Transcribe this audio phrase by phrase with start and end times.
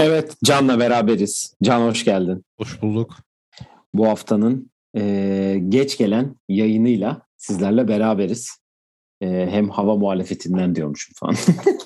[0.00, 1.54] Evet, Can'la beraberiz.
[1.62, 2.44] Can hoş geldin.
[2.58, 3.16] Hoş bulduk.
[3.94, 8.50] Bu haftanın e, geç gelen yayınıyla sizlerle beraberiz.
[9.20, 11.34] E, hem hava muhalefetinden diyormuşum falan.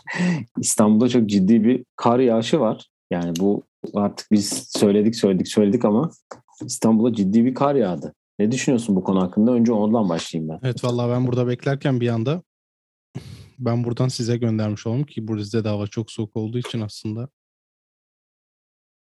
[0.59, 2.87] İstanbul'da çok ciddi bir kar yağışı var.
[3.11, 3.63] Yani bu
[3.95, 6.11] artık biz söyledik söyledik söyledik ama
[6.65, 8.15] İstanbul'a ciddi bir kar yağdı.
[8.39, 9.53] Ne düşünüyorsun bu konu hakkında?
[9.53, 10.61] Önce ondan başlayayım ben.
[10.63, 12.43] Evet vallahi ben burada beklerken bir anda
[13.59, 17.29] ben buradan size göndermiş oldum ki burada de hava çok soğuk olduğu için aslında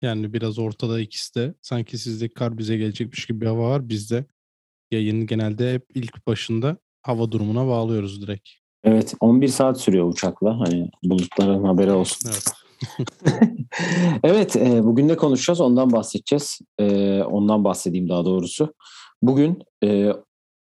[0.02, 1.54] yani biraz ortada ikisi de.
[1.62, 3.88] Sanki sizde kar bize gelecekmiş gibi bir hava var.
[3.88, 4.24] Bizde
[4.90, 8.48] yayın genelde hep ilk başında hava durumuna bağlıyoruz direkt.
[8.84, 10.60] Evet 11 saat sürüyor uçakla.
[10.60, 12.30] Hani bulutların haberi olsun.
[12.30, 12.44] Evet.
[14.24, 16.58] evet e, bugün ne konuşacağız ondan bahsedeceğiz.
[16.78, 18.74] E, ondan bahsedeyim daha doğrusu.
[19.26, 20.12] Bugün e,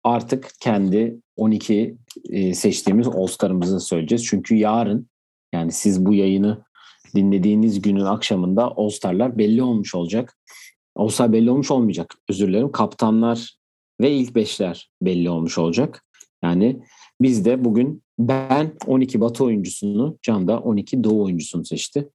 [0.04, 1.96] artık kendi 12
[2.30, 4.24] e, seçtiğimiz Oscar'ımızı söyleyeceğiz.
[4.24, 5.08] Çünkü yarın
[5.54, 6.64] yani siz bu yayını
[7.14, 10.38] dinlediğiniz günün akşamında All-Star'lar belli olmuş olacak.
[10.96, 12.14] All-Star belli olmuş olmayacak.
[12.28, 12.72] Özür dilerim.
[12.72, 13.56] Kaptanlar
[14.00, 16.04] ve ilk beşler belli olmuş olacak.
[16.44, 16.82] Yani
[17.20, 22.08] biz de bugün ben 12 Batı oyuncusunu, Can da 12 Doğu oyuncusunu seçti.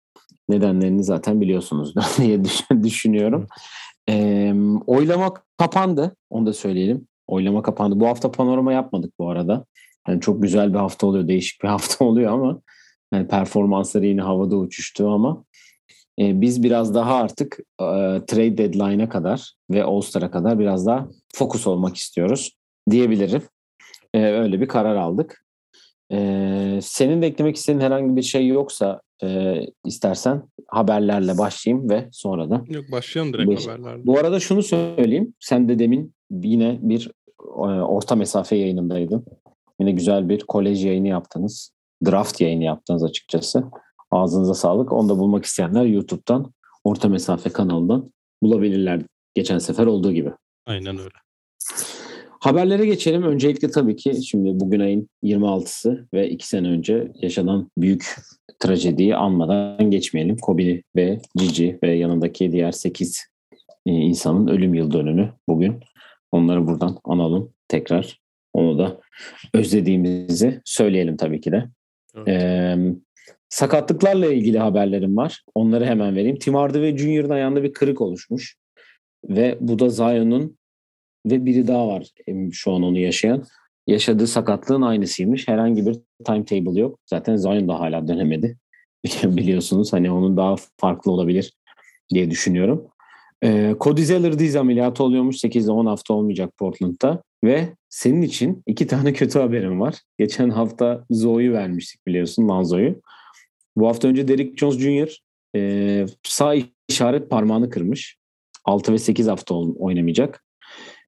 [0.50, 2.42] Nedenlerini zaten biliyorsunuz diye
[2.84, 3.48] düşünüyorum.
[4.10, 4.54] E,
[4.88, 6.16] oylama kapandı.
[6.30, 7.08] Onu da söyleyelim.
[7.28, 8.00] Oylama kapandı.
[8.00, 9.66] Bu hafta panorama yapmadık bu arada.
[10.08, 11.28] Yani çok güzel bir hafta oluyor.
[11.28, 12.62] Değişik bir hafta oluyor ama
[13.14, 15.44] yani performansları yine havada uçuştu ama
[16.20, 17.86] e, biz biraz daha artık e,
[18.28, 22.58] trade deadline'a kadar ve All-Star'a kadar biraz daha fokus olmak istiyoruz
[22.90, 23.44] diyebilirim.
[24.14, 25.46] E, öyle bir karar aldık.
[26.12, 32.50] E, senin de eklemek istediğin herhangi bir şey yoksa e, istersen haberlerle başlayayım ve sonra
[32.50, 32.64] da.
[32.68, 33.68] Yok başlayalım direkt Beş.
[33.68, 34.06] haberlerle.
[34.06, 35.34] Bu arada şunu söyleyeyim.
[35.40, 39.26] Sen de demin yine bir e, orta mesafe yayınındaydın.
[39.80, 41.72] Yine güzel bir kolej yayını yaptınız
[42.06, 43.64] draft yayını yaptınız açıkçası.
[44.12, 44.92] Ağzınıza sağlık.
[44.94, 46.54] Onu da bulmak isteyenler YouTube'dan
[46.84, 48.12] Orta Mesafe kanalından
[48.44, 49.02] bulabilirler.
[49.36, 50.32] Geçen sefer olduğu gibi.
[50.66, 51.18] Aynen öyle.
[52.48, 53.24] Haberlere geçelim.
[53.24, 58.16] Öncelikle tabii ki şimdi bugün ayın 26'sı ve iki sene önce yaşanan büyük
[58.60, 60.38] trajediyi anmadan geçmeyelim.
[60.38, 63.26] Kobe ve Cici ve yanındaki diğer 8
[63.86, 65.80] e, insanın ölüm yıl dönümü bugün.
[66.32, 68.20] Onları buradan analım tekrar.
[68.54, 69.00] Onu da
[69.54, 71.66] özlediğimizi söyleyelim tabii ki de.
[72.16, 72.28] Evet.
[72.28, 72.78] Ee,
[73.50, 75.44] sakatlıklarla ilgili haberlerim var.
[75.56, 76.40] Onları hemen vereyim.
[76.40, 78.58] Tim Hardaway Junior'ın ayağında bir kırık oluşmuş.
[79.30, 80.57] Ve bu da Zion'un
[81.32, 82.08] ve biri daha var
[82.52, 83.44] şu an onu yaşayan.
[83.88, 85.48] Yaşadığı sakatlığın aynısıymış.
[85.48, 87.00] Herhangi bir timetable yok.
[87.06, 88.58] Zaten Zion da hala dönemedi.
[89.24, 91.54] Biliyorsunuz hani onun daha farklı olabilir
[92.14, 92.88] diye düşünüyorum.
[93.44, 95.38] Ee, Cody Zeller diz ameliyatı oluyormuş.
[95.38, 97.24] 8 10 hafta olmayacak Portland'da.
[97.44, 99.96] Ve senin için iki tane kötü haberim var.
[100.20, 103.02] Geçen hafta Zoe'yu vermiştik biliyorsun Lanzo'yu.
[103.76, 105.22] Bu hafta önce Derek Jones Jr.
[105.56, 106.56] E, sağ
[106.90, 108.18] işaret parmağını kırmış.
[108.66, 110.44] 6 ve 8 hafta oynamayacak.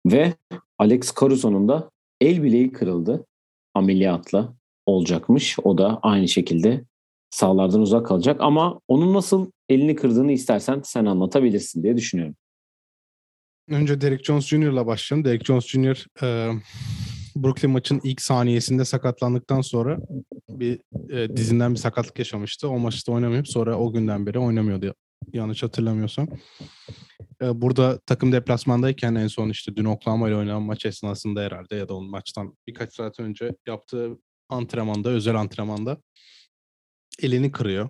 [0.06, 0.34] Ve
[0.78, 3.26] Alex Caruso'nun da el bileği kırıldı.
[3.74, 4.54] Ameliyatla
[4.86, 5.60] olacakmış.
[5.64, 6.86] O da aynı şekilde
[7.30, 8.38] sağlardan uzak kalacak.
[8.42, 12.36] Ama onun nasıl elini kırdığını istersen sen anlatabilirsin diye düşünüyorum.
[13.70, 15.26] Önce Derek Jones Jr.'la başlayalım.
[15.26, 16.06] Derek Jones Jr.
[16.24, 16.52] E,
[17.36, 20.00] Brooklyn maçın ilk saniyesinde sakatlandıktan sonra
[20.50, 22.70] bir e, dizinden bir sakatlık yaşamıştı.
[22.70, 24.96] O maçta oynamayıp sonra o günden beri oynamıyordu
[25.34, 26.28] yanlış hatırlamıyorsam.
[27.42, 31.90] E, burada takım deplasmandayken en son işte dün Oklahoma ile oynanan maç esnasında herhalde ya
[31.90, 34.18] da onun maçtan birkaç saat önce yaptığı
[34.50, 35.98] antrenmanda, özel antrenmanda
[37.22, 37.90] elini kırıyor.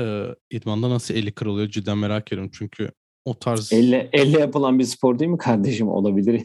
[0.00, 2.90] E, idmanda nasıl eli kırılıyor cidden merak ediyorum çünkü
[3.24, 3.72] o tarz...
[3.72, 5.88] Elle, elle yapılan bir spor değil mi kardeşim?
[5.88, 6.42] Olabilir.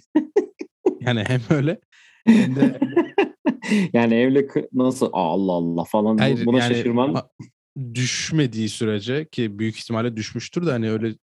[1.01, 1.79] yani hem öyle
[2.27, 2.79] hem de...
[3.93, 7.29] yani evle nasıl Allah Allah falan Hayır, buna yani, şaşırman.
[7.93, 11.15] Düşmediği sürece ki büyük ihtimalle düşmüştür de hani öyle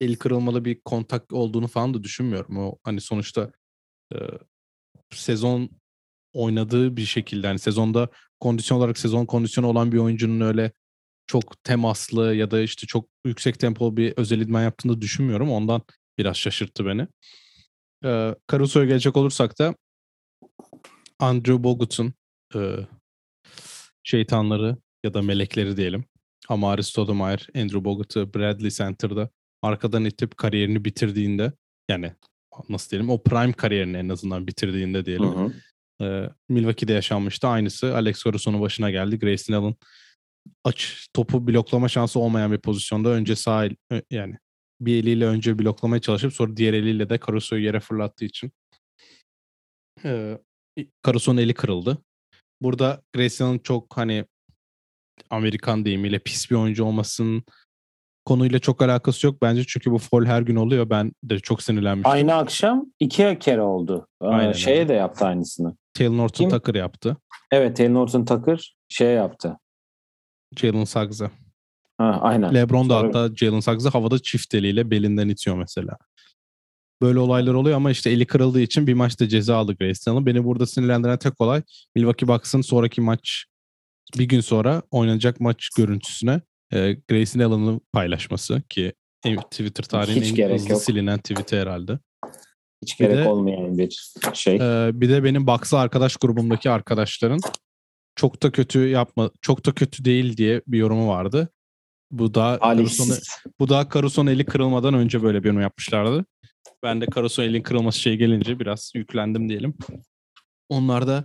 [0.00, 2.56] el kırılmalı bir kontak olduğunu falan da düşünmüyorum.
[2.56, 3.52] O hani sonuçta
[4.14, 4.18] e,
[5.10, 5.70] sezon
[6.32, 8.08] oynadığı bir şekilde hani sezonda
[8.40, 10.72] kondisyon olarak sezon kondisyonu olan bir oyuncunun öyle
[11.26, 15.50] çok temaslı ya da işte çok yüksek tempo bir özel idman yaptığını düşünmüyorum.
[15.50, 15.82] Ondan
[16.18, 17.06] biraz şaşırttı beni.
[18.04, 19.74] Ee, Caruso'ya gelecek olursak da
[21.18, 22.14] Andrew Bogut'un
[22.54, 22.76] e,
[24.02, 26.04] şeytanları ya da melekleri diyelim.
[26.48, 29.30] Amari Stoudemire, Andrew Bogut'u Bradley Center'da
[29.62, 31.52] arkadan itip kariyerini bitirdiğinde
[31.90, 32.12] yani
[32.68, 35.34] nasıl diyelim o prime kariyerini en azından bitirdiğinde diyelim.
[35.34, 35.52] Hı
[36.00, 36.04] hı.
[36.04, 37.48] E, Milwaukee'de yaşanmıştı.
[37.48, 39.18] Aynısı Alex Caruso'nun başına geldi.
[39.18, 39.74] Grayson Allen
[40.64, 43.74] aç topu bloklama şansı olmayan bir pozisyonda önce sağ el,
[44.10, 44.36] yani
[44.80, 48.52] bir eliyle önce bloklamaya çalışıp sonra diğer eliyle de Caruso'yu yere fırlattığı için.
[50.04, 50.38] Ee,
[51.06, 51.98] Caruso'nun eli kırıldı.
[52.62, 54.24] Burada Grace'nin çok hani
[55.30, 57.44] Amerikan deyimiyle pis bir oyuncu olmasının
[58.24, 60.90] konuyla çok alakası yok bence çünkü bu foul her gün oluyor.
[60.90, 62.12] Ben de çok sinirlenmiştim.
[62.12, 64.06] Aynı akşam iki kere oldu.
[64.20, 64.88] Aynen Şeye öyle.
[64.88, 65.76] de yaptı aynısını.
[65.94, 66.50] Taylor Norton Kim?
[66.50, 67.16] Tucker yaptı.
[67.50, 69.56] Evet Taylor Norton Tucker şey yaptı.
[70.56, 71.30] Jalen Suggs'a.
[71.98, 72.54] Ha, aynen.
[72.54, 75.96] LeBron da hatta Jalen Suggs'ı havada çift eliyle belinden itiyor mesela.
[77.02, 80.26] Böyle olaylar oluyor ama işte eli kırıldığı için bir maçta ceza aldı Grayson Allen.
[80.26, 81.62] Beni burada sinirlendiren tek olay
[81.94, 83.44] Milwaukee Bucks'ın sonraki maç
[84.18, 86.40] bir gün sonra oynanacak maç görüntüsüne
[86.72, 88.92] e, Grayson Allen'ı paylaşması ki
[89.50, 90.82] Twitter tarihinin Hiç en hızlı yok.
[90.82, 91.98] silinen tweet'i herhalde.
[92.82, 94.56] Hiç gerek de, olmayan bir şey.
[94.56, 97.40] E, bir de benim Bucks'ı arkadaş grubumdaki arkadaşların
[98.16, 101.48] çok da kötü yapma, çok da kötü değil diye bir yorumu vardı.
[102.10, 103.18] Bu da Caruso'nun
[103.60, 106.24] bu da Caruso'nun eli kırılmadan önce böyle bir yorum yapmışlardı.
[106.82, 109.74] Ben de Caruso'nun elin kırılması şey gelince biraz yüklendim diyelim.
[110.68, 111.24] Onlar da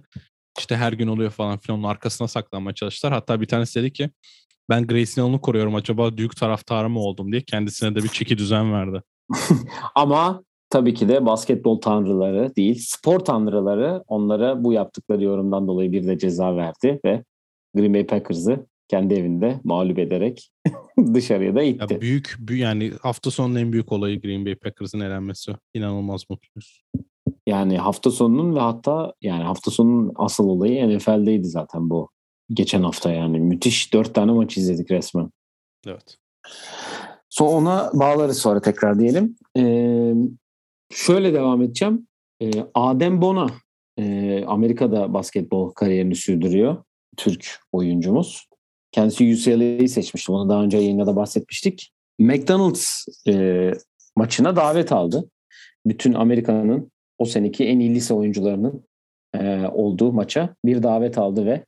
[0.60, 3.14] işte her gün oluyor falan filan onun arkasına saklanmaya çalıştılar.
[3.14, 4.10] Hatta bir tanesi dedi ki
[4.70, 8.74] ben Grayson Allen'ı koruyorum acaba Duke taraftarı mı oldum diye kendisine de bir çeki düzen
[8.74, 9.02] verdi.
[9.96, 16.08] Ama tabii ki de basketbol tanrıları değil, spor tanrıları onlara bu yaptıkları yorumdan dolayı bir
[16.08, 17.24] de ceza verdi ve
[17.76, 20.52] Green Bay Packers'ı kendi evinde mağlup ederek
[21.14, 21.94] dışarıya da itti.
[21.94, 25.56] Ya büyük, yani hafta sonunun en büyük olayı Green Bay Packers'ın elenmesi.
[25.74, 26.84] İnanılmaz mutluyuz.
[27.48, 32.10] Yani hafta sonunun ve hatta yani hafta sonunun asıl olayı NFL'deydi zaten bu.
[32.54, 33.40] Geçen hafta yani.
[33.40, 35.30] Müthiş dört tane maç izledik resmen.
[35.88, 36.18] Evet.
[37.30, 39.36] Sonra ona bağlarız sonra tekrar diyelim.
[39.58, 40.14] Ee,
[40.92, 42.08] şöyle devam edeceğim.
[42.42, 43.52] Ee, Adem Bona
[44.00, 46.84] e, Amerika'da basketbol kariyerini sürdürüyor.
[47.18, 48.48] Türk oyuncumuz.
[48.92, 50.32] Kendisi UCLA'yı seçmişti.
[50.32, 51.92] Onu daha önce yayında da bahsetmiştik.
[52.20, 53.72] McDonald's e,
[54.16, 55.30] maçına davet aldı.
[55.86, 58.84] Bütün Amerika'nın o seneki en iyi lise oyuncularının
[59.34, 61.66] e, olduğu maça bir davet aldı ve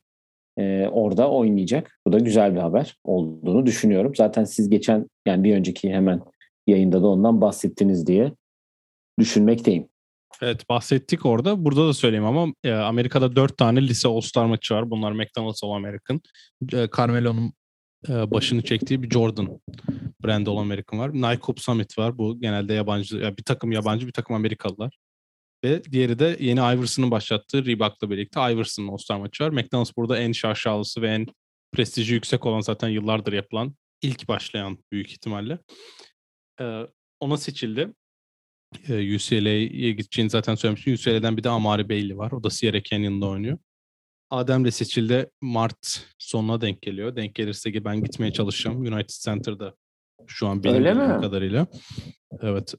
[0.58, 2.00] e, orada oynayacak.
[2.06, 4.12] Bu da güzel bir haber olduğunu düşünüyorum.
[4.16, 6.20] Zaten siz geçen yani bir önceki hemen
[6.66, 8.32] yayında da ondan bahsettiniz diye
[9.18, 9.88] düşünmekteyim.
[10.42, 11.64] Evet bahsettik orada.
[11.64, 14.90] Burada da söyleyeyim ama e, Amerika'da dört tane lise All-Star maçı var.
[14.90, 16.20] Bunlar McDonald's All American.
[16.72, 17.52] E, Carmelo'nun
[18.08, 19.60] e, başını çektiği bir Jordan
[20.24, 21.12] brand All American var.
[21.12, 22.18] Nike Cup Summit var.
[22.18, 24.98] Bu genelde yabancı, ya bir takım yabancı bir takım Amerikalılar.
[25.64, 29.50] Ve diğeri de yeni Iverson'ın başlattığı Reebok'la birlikte Iverson'ın All-Star maçı var.
[29.50, 31.26] McDonald's burada en şaşalısı ve en
[31.72, 35.58] prestiji yüksek olan zaten yıllardır yapılan ilk başlayan büyük ihtimalle.
[36.60, 36.82] Ee,
[37.20, 37.94] ona seçildi.
[38.88, 40.94] Ee, UCLA'ye gideceğini zaten söylemiştim.
[40.94, 42.32] UCLA'den bir de Amari Bailey var.
[42.32, 43.58] O da Sierra Canyon'da oynuyor.
[44.30, 45.30] Adem de seçildi.
[45.40, 47.16] Mart sonuna denk geliyor.
[47.16, 48.80] Denk gelirse ki ben gitmeye çalışacağım.
[48.80, 49.74] United Center'da
[50.26, 51.20] şu an benim Öyle mi?
[51.20, 51.66] kadarıyla.
[52.40, 52.74] Evet.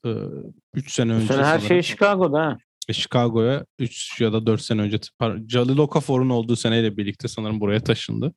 [0.74, 1.28] 3 e, sene önce.
[1.28, 2.58] Sen her şey Chicago'da
[2.94, 3.02] ha.
[3.02, 5.00] Chicago'ya 3 ya da 4 sene önce
[5.48, 8.34] Jalil Okafor'un olduğu seneyle birlikte sanırım buraya taşındı.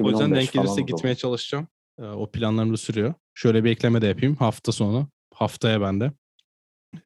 [0.00, 1.18] O yüzden denk gelirse gitmeye oldu.
[1.18, 1.68] çalışacağım.
[1.98, 3.14] Ee, o planlarım da sürüyor.
[3.34, 4.36] Şöyle bir ekleme de yapayım.
[4.36, 5.08] Hafta sonu.
[5.34, 6.12] Haftaya ben de.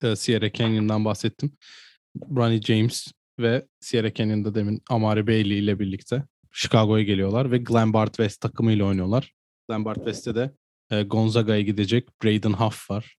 [0.02, 1.56] Ee, Sierra Canyon'dan bahsettim.
[2.36, 8.16] Ronnie James ve Sierra Canyon'da demin Amari Bailey ile birlikte Chicago'ya geliyorlar ve Glen Bart
[8.16, 9.32] West takımıyla oynuyorlar.
[9.68, 10.54] Glen Bart West'te de
[10.90, 13.16] e, Gonzaga'ya gidecek Braden Huff var.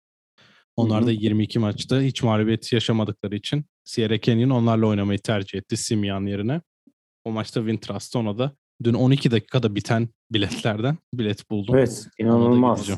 [0.76, 6.26] Onlar da 22 maçta hiç mağlubiyet yaşamadıkları için Sierra Canyon onlarla oynamayı tercih etti Simian
[6.26, 6.62] yerine.
[7.26, 8.52] O maçta Wintrust ona da
[8.84, 11.76] dün 12 dakikada biten biletlerden bilet buldum.
[11.76, 12.90] Evet inanılmaz.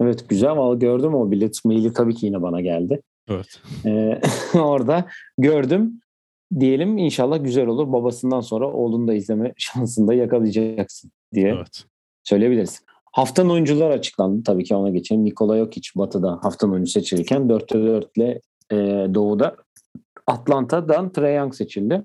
[0.00, 3.02] Evet güzel ama gördüm o bilet maili tabii ki yine bana geldi.
[3.28, 3.60] Evet.
[3.86, 4.20] Ee,
[4.58, 5.06] orada
[5.38, 6.00] gördüm.
[6.60, 7.92] Diyelim inşallah güzel olur.
[7.92, 11.84] Babasından sonra oğlunu da izleme şansını da yakalayacaksın diye evet.
[12.24, 12.82] söyleyebiliriz.
[13.12, 14.42] Haftanın oyuncular açıklandı.
[14.44, 15.24] Tabii ki ona geçelim.
[15.24, 18.40] Nikola Jokic Batı'da haftanın oyuncu seçilirken 4'te 4 ile
[18.72, 18.76] e,
[19.14, 19.56] Doğu'da
[20.26, 22.04] Atlanta'dan Trae Young seçildi.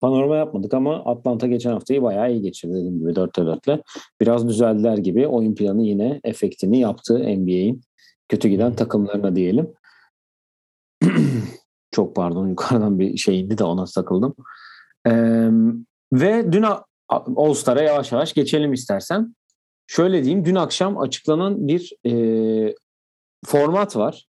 [0.00, 3.82] Panorama yapmadık ama Atlanta geçen haftayı bayağı iyi geçirdi dediğim gibi 4'te 4 ile.
[4.20, 5.26] Biraz düzeldiler gibi.
[5.26, 7.82] Oyun planı yine efektini yaptı NBA'in
[8.28, 9.72] kötü giden takımlarına diyelim.
[11.90, 14.34] Çok pardon yukarıdan bir şey indi de ona takıldım.
[15.06, 15.48] Ee,
[16.12, 16.64] ve dün
[17.36, 19.34] All Star'a yavaş yavaş geçelim istersen
[19.92, 22.74] şöyle diyeyim dün akşam açıklanan bir e,
[23.44, 24.26] format var.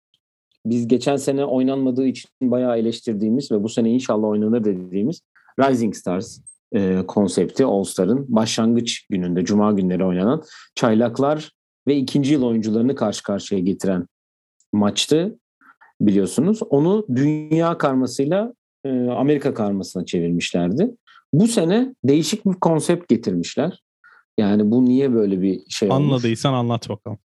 [0.66, 5.22] Biz geçen sene oynanmadığı için bayağı eleştirdiğimiz ve bu sene inşallah oynanır dediğimiz
[5.60, 6.40] Rising Stars
[6.74, 10.44] e, konsepti All Star'ın başlangıç gününde Cuma günleri oynanan
[10.76, 11.52] çaylaklar
[11.88, 14.08] ve ikinci yıl oyuncularını karşı karşıya getiren
[14.74, 15.40] maçtı
[16.02, 16.60] biliyorsunuz.
[16.70, 18.54] Onu dünya karmasıyla
[18.86, 20.92] e, Amerika karmasına çevirmişlerdi.
[21.34, 23.82] Bu sene değişik bir konsept getirmişler.
[24.42, 26.06] Yani bu niye böyle bir şey olmuş?
[26.06, 27.20] Anladıysan anlat bakalım.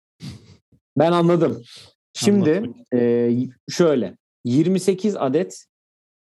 [0.99, 1.63] Ben anladım.
[2.15, 2.63] Şimdi
[2.95, 3.31] e,
[3.71, 5.67] şöyle 28 adet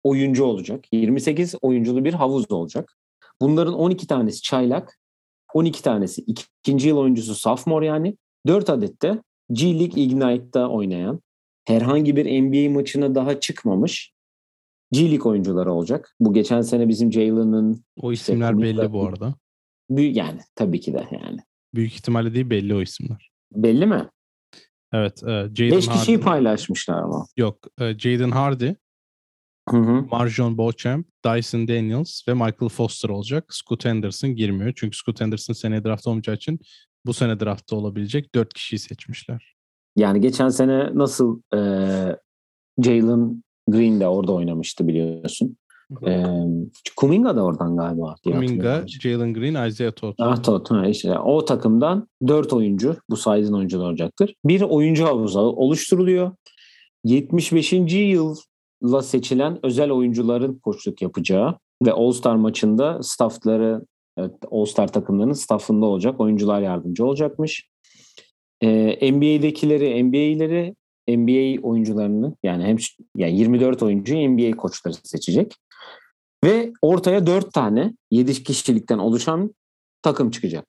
[0.04, 0.84] oyuncu olacak.
[0.92, 2.96] 28 oyunculu bir havuz olacak.
[3.40, 4.98] Bunların 12 tanesi çaylak,
[5.54, 8.16] 12 tanesi ikinci yıl oyuncusu sophomore yani.
[8.46, 9.22] 4 adet de
[9.52, 11.20] G League Ignite'da oynayan,
[11.64, 14.12] herhangi bir NBA maçına daha çıkmamış
[14.92, 16.16] G League oyuncuları olacak.
[16.20, 19.34] Bu geçen sene bizim Jalen'ın O isimler işte, belli bu arada.
[19.96, 21.38] Büyük yani tabii ki de yani.
[21.74, 23.30] Büyük ihtimalle değil belli o isimler.
[23.52, 24.08] Belli mi?
[24.92, 25.22] Evet.
[25.22, 26.24] E, Jaden 5 kişiyi Hardy.
[26.24, 27.26] paylaşmışlar ama.
[27.36, 27.58] Yok.
[27.80, 28.72] E, Jaden Hardy,
[29.68, 30.06] Hı hı.
[30.10, 33.44] Marjon Beauchamp, Dyson Daniels ve Michael Foster olacak.
[33.54, 34.72] Scoot Henderson girmiyor.
[34.76, 36.60] Çünkü Scoot Henderson seneye draft olmayacağı için
[37.06, 39.54] bu sene draftta olabilecek 4 kişiyi seçmişler.
[39.96, 41.58] Yani geçen sene nasıl e,
[42.82, 45.56] Jalen Green de orada oynamıştı biliyorsun.
[46.06, 46.24] E,
[46.96, 48.14] Kuminga da oradan galiba.
[48.24, 48.84] Kuminga.
[48.86, 50.14] Jalen Green, Isaiah Todd.
[50.18, 54.34] Ah Tot, ha işte o takımdan 4 oyuncu bu sayının oyuncuları olacaktır.
[54.44, 56.32] Bir oyuncu havuzu oluşturuluyor.
[57.04, 57.72] 75.
[57.72, 63.82] yılla seçilen özel oyuncuların koçluk yapacağı ve All-Star maçında staffları
[64.18, 67.68] evet, All-Star takımlarının staffında olacak oyuncular yardımcı olacakmış.
[68.62, 70.74] Ee, NBA'dekileri NBA'leri
[71.08, 72.76] NBA oyuncularını yani hem
[73.16, 75.52] yani 24 oyuncuyu NBA koçları seçecek.
[76.44, 79.54] Ve ortaya 4 tane 7 kişilikten oluşan
[80.02, 80.66] takım çıkacak.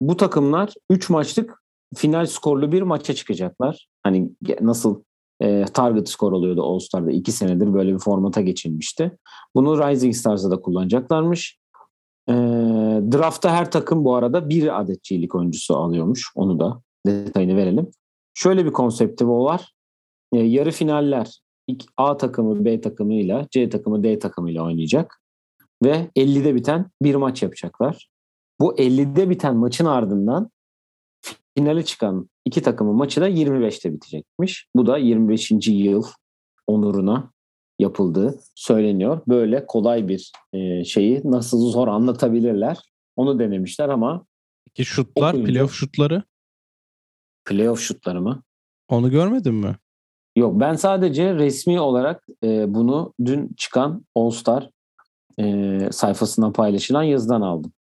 [0.00, 1.62] Bu takımlar 3 maçlık
[1.94, 3.88] final skorlu bir maça çıkacaklar.
[4.02, 5.02] Hani nasıl
[5.40, 9.18] e, target skor oluyordu All-Star'da 2 senedir böyle bir formata geçilmişti.
[9.54, 11.58] Bunu Rising Stars'da da kullanacaklarmış.
[12.28, 12.32] E,
[13.12, 16.32] draftta her takım bu arada bir adet G-League oyuncusu alıyormuş.
[16.34, 17.90] Onu da detayını verelim.
[18.34, 19.72] Şöyle bir konsepti bu var.
[20.32, 21.40] E, yarı finaller
[21.96, 25.20] A takımı B takımıyla C takımı D takımıyla oynayacak.
[25.84, 28.08] Ve 50'de biten bir maç yapacaklar.
[28.60, 30.50] Bu 50'de biten maçın ardından
[31.58, 34.66] finale çıkan iki takımın maçı da 25'te bitecekmiş.
[34.76, 35.50] Bu da 25.
[35.66, 36.04] yıl
[36.66, 37.32] onuruna
[37.78, 39.20] yapıldığı söyleniyor.
[39.28, 42.78] Böyle kolay bir e, şeyi nasıl zor anlatabilirler.
[43.16, 44.26] Onu denemişler ama
[44.66, 46.22] Peki şutlar, playoff şutları
[47.44, 48.42] playoff şutları mı?
[48.88, 49.76] onu görmedin mi?
[50.36, 54.70] Yok ben sadece resmi olarak e, bunu dün çıkan All Star
[55.40, 57.72] e, sayfasından paylaşılan yazıdan aldım.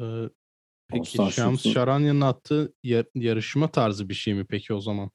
[0.00, 0.28] Ee,
[0.88, 1.62] peki Shams.
[1.62, 5.10] Şaranyan'ın attığı yar- yarışma tarzı bir şey mi peki o zaman?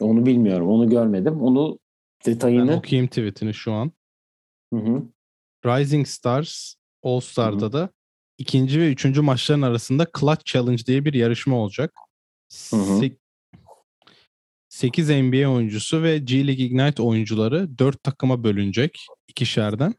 [0.00, 0.68] Onu bilmiyorum.
[0.68, 1.42] Onu görmedim.
[1.42, 1.78] Onu
[2.26, 3.92] Ben detayını okuyayım tweetini şu an.
[4.72, 5.02] Hı hı.
[5.64, 7.90] Rising Stars All Star'da da
[8.38, 11.94] ikinci ve üçüncü maçların arasında Clutch Challenge diye bir yarışma olacak.
[12.70, 12.98] Hı hı.
[14.72, 19.94] 8 NBA oyuncusu ve G League Ignite oyuncuları 4 takıma bölünecek ikişerden.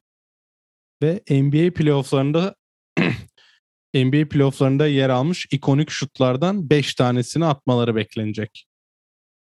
[1.02, 2.56] Ve NBA playofflarında
[3.96, 8.68] NBA playofflarında yer almış ikonik şutlardan 5 tanesini atmaları beklenecek.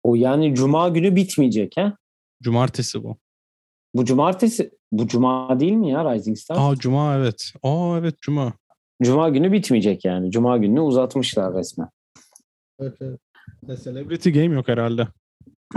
[0.04, 1.98] o yani cuma günü bitmeyecek ha?
[2.44, 3.18] Cumartesi bu.
[3.94, 6.58] Bu cumartesi bu cuma değil mi ya Rising Star?
[6.60, 7.54] Aa cuma evet.
[7.64, 8.54] Aa evet cuma.
[9.04, 10.32] Cuma günü bitmeyecek yani.
[10.32, 11.90] Cuma gününü uzatmışlar resmen.
[12.80, 13.20] Evet, evet.
[13.84, 15.08] Celebrity Game yok herhalde.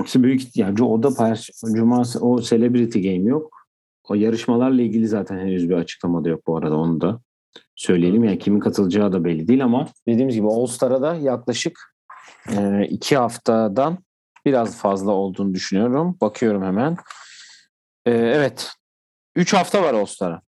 [0.05, 3.61] İşte büyük yani o da paylaş, cuma o celebrity game yok.
[4.09, 7.21] O yarışmalarla ilgili zaten henüz bir açıklamada yok bu arada onu da
[7.77, 8.25] söyleyelim.
[8.25, 11.95] Yani kimin katılacağı da belli değil ama dediğimiz gibi All Star'a da yaklaşık
[12.49, 13.99] e, iki haftadan
[14.47, 16.17] biraz fazla olduğunu düşünüyorum.
[16.21, 16.97] Bakıyorum hemen.
[18.07, 18.71] E, evet.
[19.37, 20.43] Üç hafta var All Star'a.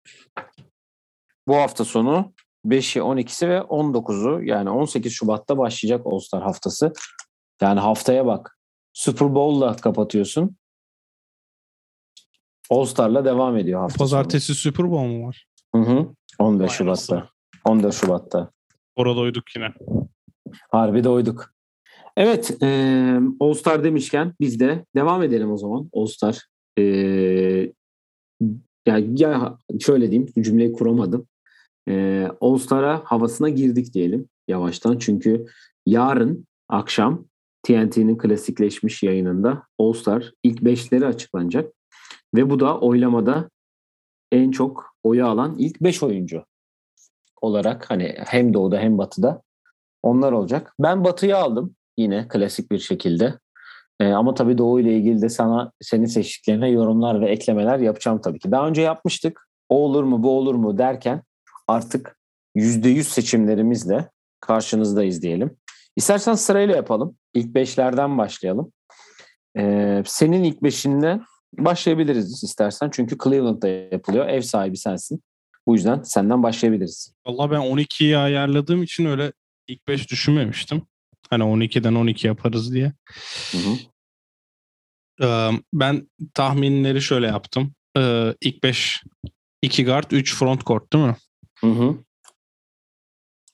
[1.48, 2.34] Bu hafta sonu
[2.66, 6.94] 5'i, 12'si ve 19'u yani 18 Şubat'ta başlayacak All Star haftası.
[7.62, 8.58] Yani haftaya bak.
[8.94, 10.56] Super Bowl'la kapatıyorsun.
[12.70, 15.46] All Star'la devam ediyor hafta Pazartesi Super Bowl mu var?
[15.76, 16.08] Hı hı.
[16.40, 17.16] 14 Vay Şubat'ta.
[17.16, 17.30] anasını.
[17.66, 18.52] 14 Şubat'ta.
[18.96, 19.68] Orada uyduk yine.
[20.72, 21.54] Harbi doyduk.
[22.18, 22.64] Evet.
[22.64, 25.90] E, All Star demişken biz de devam edelim o zaman.
[25.94, 26.46] All Star.
[26.78, 26.84] E,
[28.86, 30.34] ya, ya şöyle diyeyim.
[30.42, 31.28] Cümleyi kuramadım.
[31.90, 34.98] E, All Star'a havasına girdik diyelim yavaştan.
[34.98, 35.46] Çünkü
[35.86, 37.26] yarın akşam
[37.64, 41.74] TNT'nin klasikleşmiş yayınında All Star ilk beşleri açıklanacak.
[42.36, 43.50] Ve bu da oylamada
[44.32, 46.44] en çok oyu alan ilk 5 oyuncu
[47.42, 49.42] olarak hani hem doğuda hem batıda
[50.04, 50.74] onlar olacak.
[50.80, 53.40] Ben batıyı aldım yine klasik bir şekilde.
[54.00, 58.40] Ee, ama tabii doğu ile ilgili de sana senin seçtiklerine yorumlar ve eklemeler yapacağım tabii
[58.40, 58.52] ki.
[58.52, 59.48] Daha önce yapmıştık.
[59.70, 61.24] O olur mu bu olur mu derken
[61.70, 62.20] artık
[62.56, 64.10] %100 seçimlerimizle
[64.40, 65.58] karşınızdayız diyelim.
[65.96, 67.18] İstersen sırayla yapalım.
[67.34, 68.72] İlk beşlerden başlayalım.
[69.58, 71.26] Ee, senin ilk beşinden
[71.58, 72.90] başlayabiliriz istersen.
[72.94, 74.28] Çünkü Cleveland'da yapılıyor.
[74.28, 75.24] Ev sahibi sensin.
[75.68, 77.14] Bu yüzden senden başlayabiliriz.
[77.28, 79.34] Valla ben 12'yi ayarladığım için öyle
[79.68, 80.82] ilk 5 düşünmemiştim.
[81.30, 82.94] Hani 12'den 12 yaparız diye.
[83.52, 83.78] Hı hı.
[85.22, 87.74] Ee, Ben tahminleri şöyle yaptım.
[87.98, 89.04] Ee, İlk 5
[89.62, 91.16] 2 guard 3 front court değil mi?
[91.62, 91.96] Hı hı.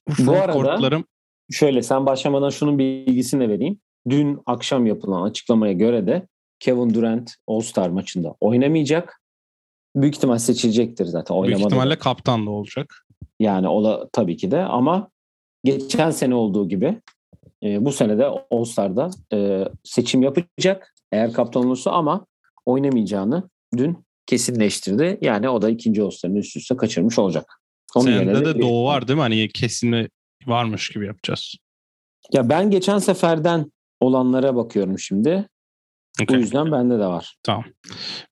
[0.10, 1.06] Front arada- courtlarım
[1.52, 3.80] Şöyle sen başlamadan şunun bilgisini vereyim.
[4.10, 6.28] Dün akşam yapılan açıklamaya göre de
[6.60, 9.22] Kevin Durant All-Star maçında oynamayacak.
[9.96, 11.36] Büyük ihtimal seçilecektir zaten.
[11.36, 12.00] büyük Oynamadı ihtimalle da.
[12.00, 13.06] kaptan da olacak.
[13.40, 15.10] Yani ola tabii ki de ama
[15.64, 17.02] geçen sene olduğu gibi
[17.64, 22.26] e, bu sene de All-Star'da e, seçim yapacak eğer kaptan olursa ama
[22.66, 25.18] oynamayacağını dün kesinleştirdi.
[25.22, 27.62] Yani o da ikinci All-Star'ını üst üste kaçırmış olacak.
[28.02, 29.22] Senede de doğu var değil mi?
[29.22, 30.10] Hani kesin
[30.48, 31.56] varmış gibi yapacağız.
[32.34, 35.48] Ya ben geçen seferden olanlara bakıyorum şimdi.
[36.20, 36.40] Bu Okey.
[36.40, 37.36] yüzden bende de var.
[37.44, 37.64] Tamam.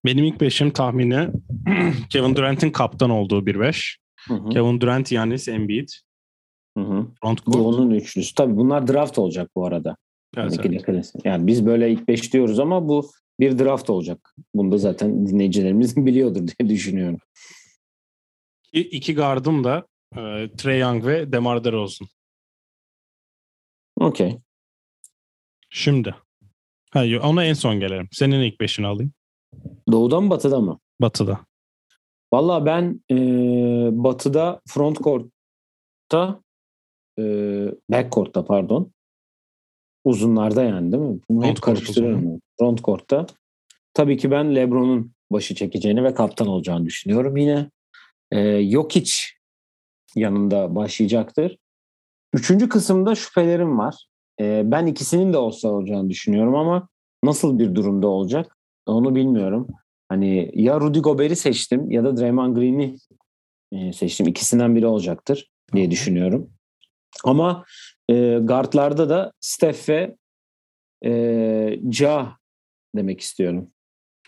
[0.04, 1.28] Benim ilk beşim tahmini
[2.10, 3.98] Kevin Durant'in kaptan olduğu bir beş.
[4.28, 5.88] Hı hı, Kevin Durant, Yanis, Embiid.
[6.78, 7.06] hı hı.
[7.22, 7.58] Front court.
[7.58, 8.34] Doğu'nun üçlüsü.
[8.34, 9.96] Tabii bunlar draft olacak bu arada.
[10.36, 11.12] Evet, Yani, evet.
[11.24, 14.34] yani biz böyle ilk beş diyoruz ama bu bir draft olacak.
[14.54, 17.18] Bunu da zaten dinleyicilerimiz biliyordur diye düşünüyorum.
[18.74, 22.08] İki gardım da e, Trey Young ve DeMar DeRozan.
[24.00, 24.38] Okey.
[25.70, 26.14] Şimdi.
[26.90, 28.08] Ha, yo- ona en son gelelim.
[28.12, 29.12] Senin ilk beşini alayım.
[29.92, 30.80] Doğuda mı batıda mı?
[31.00, 31.40] Batı'da.
[32.32, 33.16] Valla ben e,
[34.04, 36.42] batıda front court'ta
[37.18, 37.22] e,
[37.90, 38.92] back court'ta pardon.
[40.04, 41.20] Uzunlarda yani değil mi?
[41.28, 42.40] Bunu Front karıştırıyorum.
[42.58, 43.26] Front court'ta.
[43.94, 47.36] Tabii ki ben LeBron'un başı çekeceğini ve kaptan olacağını düşünüyorum.
[47.36, 47.70] Yine
[48.32, 49.12] e, Jokic
[50.16, 51.58] yanında başlayacaktır.
[52.34, 54.06] Üçüncü kısımda şüphelerim var.
[54.40, 56.88] E, ben ikisinin de olsa olacağını düşünüyorum ama
[57.24, 59.68] nasıl bir durumda olacak onu bilmiyorum.
[60.08, 62.96] Hani ya Rudy Gobert'i seçtim ya da Draymond Green'i
[63.92, 64.26] seçtim.
[64.26, 66.50] İkisinden biri olacaktır diye düşünüyorum.
[67.24, 67.64] Ama
[68.10, 70.16] e, guardlarda da Steph ve
[71.04, 72.36] e, Ja
[72.96, 73.70] demek istiyorum.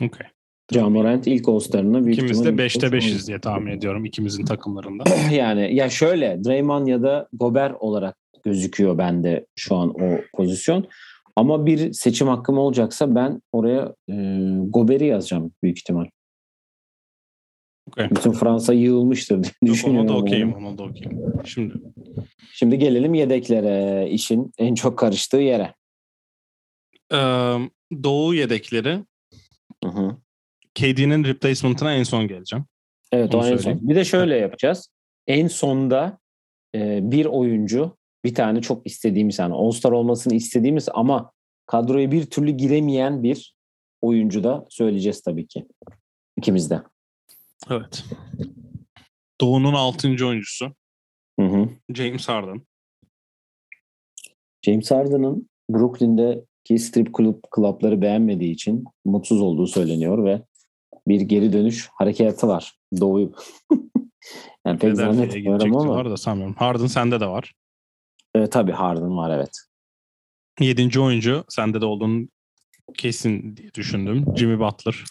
[0.03, 0.26] Okey.
[0.73, 5.05] Ja Morant ilk All-Star'ını büyük İkimiz de ihtimalle- 5'te 5'iz diye tahmin ediyorum ikimizin takımlarında.
[5.33, 10.89] yani ya şöyle Draymond ya da Gobert olarak gözüküyor bende şu an o pozisyon.
[11.37, 14.15] Ama bir seçim hakkım olacaksa ben oraya e,
[14.69, 16.07] Gobert'i yazacağım büyük ihtimal.
[17.89, 18.11] Okey.
[18.11, 20.09] Bütün Fransa yığılmıştır diye Yok, ona düşünüyorum.
[20.09, 20.55] da okeyim.
[20.55, 21.19] Ona da okeyim.
[21.45, 21.75] Şimdi
[22.52, 24.09] Şimdi gelelim yedeklere.
[24.11, 25.75] işin en çok karıştığı yere.
[27.13, 27.19] e,
[28.02, 28.99] Doğu yedekleri
[29.85, 30.17] Hı hı.
[30.76, 32.65] KD'nin replacement'ına en son geleceğim.
[33.12, 33.56] Evet Onu o en son.
[33.56, 33.89] söyleyeyim.
[33.89, 34.89] Bir de şöyle yapacağız.
[35.26, 36.19] En sonda
[36.75, 41.32] e, bir oyuncu bir tane çok istediğimiz yani All-Star olmasını istediğimiz ama
[41.67, 43.54] kadroya bir türlü giremeyen bir
[44.02, 45.67] oyuncu da söyleyeceğiz tabii ki.
[46.39, 46.82] İkimiz de.
[47.71, 48.04] Evet.
[49.41, 50.08] Doğu'nun 6.
[50.08, 50.75] oyuncusu
[51.41, 51.69] Hı hı.
[51.95, 52.62] James Harden.
[54.62, 60.43] James Harden'ın Brooklyn'deki strip kulüp klapları beğenmediği için mutsuz olduğu söyleniyor ve
[61.08, 62.78] bir geri dönüş hareketi var.
[63.00, 63.32] Doğuyu.
[64.66, 65.84] yani pek zannetmiyorum ama.
[65.84, 66.54] diyorlar da sanmıyorum.
[66.54, 67.54] Harden sende de var.
[68.34, 69.50] E, tabii Harden var evet.
[70.60, 71.00] 7.
[71.00, 72.28] oyuncu sende de olduğunu
[72.99, 74.25] kesin diye düşündüm.
[74.36, 75.04] Jimmy Butler.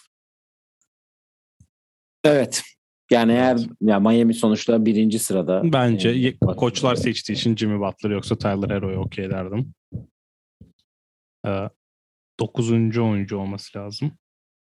[2.24, 2.62] Evet.
[3.10, 5.72] Yani eğer ya Miami sonuçta birinci sırada.
[5.72, 9.74] Bence e, koçlar seçtiği için Jimmy Butler yoksa Tyler Hero'ya okey derdim.
[11.46, 11.68] Ee,
[12.40, 12.70] 9.
[12.98, 14.12] oyuncu olması lazım.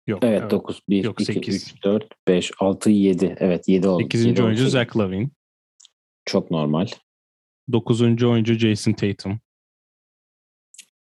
[0.08, 0.24] Yok.
[0.24, 1.56] Evet 9, 1, Yok, 2, sekiz.
[1.74, 3.36] 3, 4, 5, 6, 7.
[3.40, 4.04] Evet 7 oldu.
[4.04, 4.26] 8.
[4.26, 4.70] Yedi oyuncu oldu.
[4.70, 5.30] Zach Lavine.
[6.26, 6.88] Çok normal.
[7.72, 8.02] 9.
[8.02, 9.40] oyuncu Jason Tatum.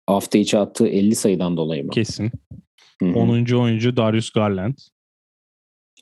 [0.08, 1.90] Hafta içi attığı 50 sayıdan dolayı mı?
[1.90, 2.32] Kesin.
[3.02, 3.14] Hı hı.
[3.14, 3.46] 10.
[3.54, 4.78] oyuncu Darius Garland.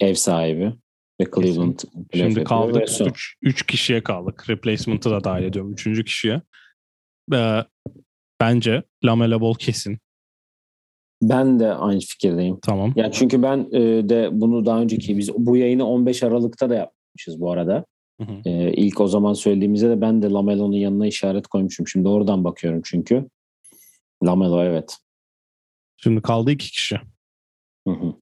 [0.02, 0.74] Ev sahibi
[1.22, 1.80] ve Cleveland.
[2.14, 3.08] Şimdi kaldık yapıyor ve son.
[3.08, 4.50] 3 3 kişiye kaldık.
[4.50, 5.74] Replacement'ı da dahil ediyorum.
[5.74, 6.06] 3.
[6.06, 6.42] kişiye.
[7.34, 7.64] Ee,
[8.42, 10.00] bence Lamela Ball kesin.
[11.30, 12.60] Ben de aynı fikirdeyim.
[12.62, 12.94] Tamam.
[12.96, 17.40] Ya çünkü ben e, de bunu daha önceki biz bu yayını 15 Aralık'ta da yapmışız
[17.40, 17.86] bu arada.
[18.22, 18.50] Hı hı.
[18.50, 21.88] E, ilk o zaman söylediğimizde de ben de Lamelo'nun yanına işaret koymuşum.
[21.88, 23.30] Şimdi oradan bakıyorum çünkü.
[24.24, 24.98] Lamelo evet.
[25.98, 27.00] Şimdi kaldı 2 kişi.
[27.88, 28.14] Hı hı.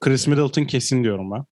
[0.00, 1.44] Chris Middleton kesin diyorum ben.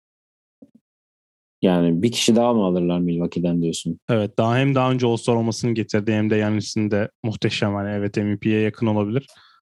[1.62, 3.98] Yani bir kişi daha mı alırlar Milwaukee'den diyorsun?
[4.08, 8.16] Evet daha hem daha önce All-Star olmasını getirdi hem de Yannis'in de muhteşem hani evet
[8.16, 9.26] MVP'ye yakın olabilir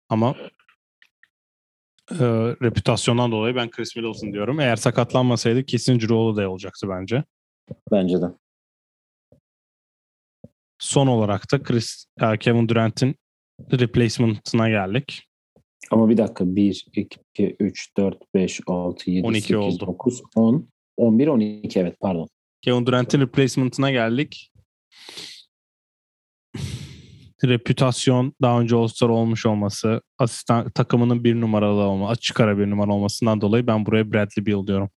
[0.09, 0.35] ama
[2.11, 2.25] e,
[2.63, 4.61] reputasyondan dolayı ben Chris Middleton diyorum.
[4.61, 7.25] Eğer sakatlanmasaydı kesin Drew Holiday olacaktı bence.
[7.91, 8.27] Bence de.
[10.79, 13.15] Son olarak da Chris e, Kevin Durant'in
[13.73, 15.29] replacement'ına geldik.
[15.91, 16.57] Ama bir dakika.
[16.57, 19.87] 1, 2, 3, 4, 5, 6, 7, 12 8, oldu.
[19.87, 20.69] 9, 10,
[21.03, 22.29] 11, 12 evet pardon.
[22.63, 24.53] Kevin Durant'in replacement'ına geldik.
[27.45, 32.93] reputasyon daha önce All-Star olmuş olması, asistan takımının bir numaralı olma, açık ara bir numara
[32.93, 34.91] olmasından dolayı ben buraya Bradley Beal diyorum.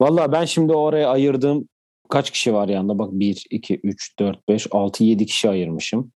[0.00, 1.68] Valla ben şimdi oraya ayırdığım
[2.08, 2.98] kaç kişi var yanında?
[2.98, 6.12] Bak 1, 2, 3, 4, 5, 6, 7 kişi ayırmışım.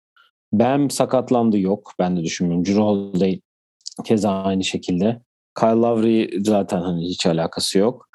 [0.53, 1.93] Ben sakatlandı yok.
[1.99, 2.65] Ben de düşünmüyorum.
[2.65, 3.41] Drew Holiday
[4.05, 5.21] keza aynı şekilde.
[5.59, 8.09] Kyle Lowry zaten hani hiç alakası yok.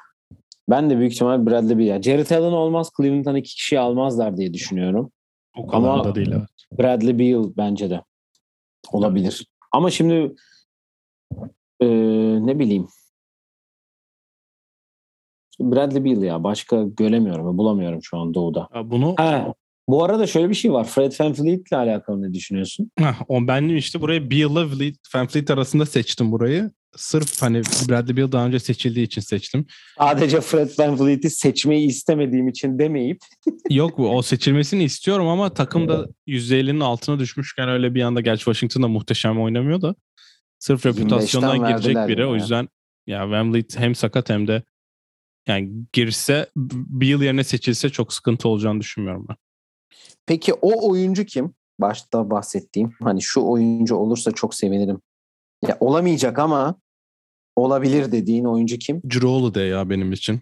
[0.70, 2.02] Ben de büyük ihtimal Bradley Beal.
[2.02, 2.90] Jared Allen olmaz.
[2.96, 5.12] Cleveland'dan iki kişiyi almazlar diye düşünüyorum.
[5.56, 6.48] O kadar Ama- da değil evet.
[6.78, 8.02] Bradley Beal bence de
[8.92, 9.46] olabilir.
[9.72, 10.34] Ama şimdi
[11.80, 11.86] e,
[12.46, 12.88] ne bileyim
[15.60, 18.68] Bradley Beal ya başka göremiyorum bulamıyorum şu an doğuda.
[18.74, 19.54] Ya Bunu Ha,
[19.88, 20.84] bu arada şöyle bir şey var.
[20.84, 22.90] Fred VanVleet ile alakalı ne düşünüyorsun?
[22.98, 26.70] Heh, o ben işte burayı Beal'la Vliet, Van Fleet arasında seçtim burayı.
[26.96, 29.66] Sırf hani Bradley Beal daha önce seçildiği için seçtim.
[29.98, 33.18] Sadece Fred VanVleet'i seçmeyi istemediğim için demeyip
[33.70, 38.44] Yok bu o seçilmesini istiyorum ama takım da %50'nin altına düşmüşken öyle bir anda gerçi
[38.44, 39.94] Washington'da muhteşem oynamıyor da
[40.58, 42.20] sırf 25'ten reputasyondan girecek biri.
[42.20, 42.28] ya.
[42.30, 42.68] O yüzden
[43.06, 44.62] ya Van Vliet hem sakat hem de
[45.48, 49.36] yani girse Beal yerine seçilse çok sıkıntı olacağını düşünmüyorum ben.
[50.26, 51.54] Peki o oyuncu kim?
[51.80, 52.94] Başta bahsettiğim.
[53.02, 55.00] Hani şu oyuncu olursa çok sevinirim.
[55.66, 56.74] Ya olamayacak ama
[57.56, 59.02] olabilir dediğin oyuncu kim?
[59.02, 60.40] Drew Holiday ya benim için.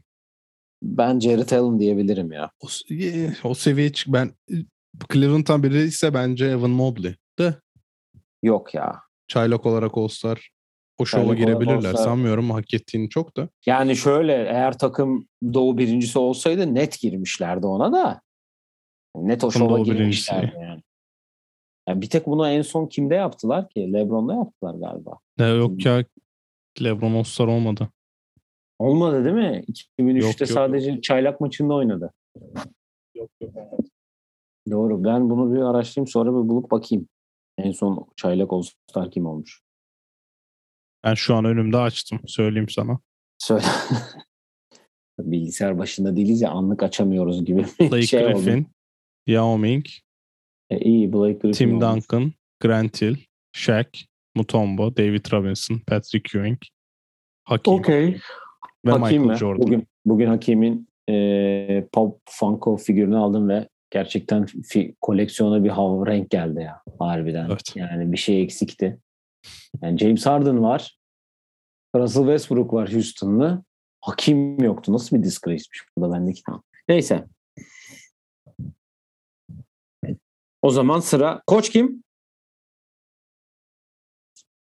[0.83, 2.50] Ben Jared Allen diyebilirim ya.
[2.61, 2.66] O,
[3.48, 4.31] o seviyeye çık ben
[5.12, 7.14] Cleveland'dan biri ise bence Evan Mobley.
[7.38, 7.55] De
[8.42, 9.00] Yok ya.
[9.29, 10.50] çaylak olarak All-Star
[10.98, 11.74] o şova girebilirler.
[11.92, 13.48] All-Star- Sanmıyorum hak ettiğini çok da.
[13.66, 18.20] Yani şöyle eğer takım Doğu birincisi olsaydı net girmişlerdi ona da.
[19.16, 20.62] Net o şova girmişlerdi birincisi.
[20.62, 20.83] yani.
[21.88, 23.92] Yani bir tek bunu en son kimde yaptılar ki?
[23.92, 25.18] Lebron'da yaptılar galiba.
[25.38, 26.05] Ne yok ya
[26.83, 27.88] LeBron All-Star olmadı.
[28.79, 29.64] Olmadı değil mi?
[29.99, 30.51] 2003'te Yok, yok.
[30.51, 32.12] sadece çaylak maçında oynadı.
[33.14, 33.55] Yok yok.
[34.70, 35.05] Doğru.
[35.05, 37.09] Ben bunu bir araştırayım sonra bir bulup bakayım.
[37.59, 39.61] En son çaylak All-Star kim olmuş?
[41.05, 42.20] Ben şu an önümde açtım.
[42.27, 43.01] Söyleyeyim sana.
[43.38, 43.64] Söyle.
[45.18, 48.33] Bilgisayar başında değiliz ya anlık açamıyoruz gibi bir Blake şey oldu.
[48.35, 48.66] Griffin,
[49.27, 49.87] Yao Ming,
[50.70, 52.05] E, iyi Blake Griffin Tim olmuş.
[52.11, 53.16] Duncan, Grant Hill,
[53.52, 53.87] Shaq,
[54.35, 56.59] Mutombo, David Robinson, Patrick Ewing,
[57.44, 58.20] Hakim Okey.
[58.87, 59.37] ve Hakim Michael mi?
[59.37, 59.62] Jordan.
[59.62, 66.31] Bugün, bugün Hakim'in e, Pop Funko figürünü aldım ve gerçekten fi, koleksiyona bir hava renk
[66.31, 67.46] geldi ya harbiden.
[67.50, 67.76] Evet.
[67.76, 68.98] Yani bir şey eksikti.
[69.83, 70.98] Yani James Harden var.
[71.96, 73.64] Russell Westbrook var Houston'lı.
[74.00, 74.92] Hakim yoktu.
[74.92, 76.42] Nasıl bir disgrace'miş bu da bendeki.
[76.88, 77.24] Neyse.
[80.66, 81.42] O zaman sıra.
[81.46, 82.02] Koç kim?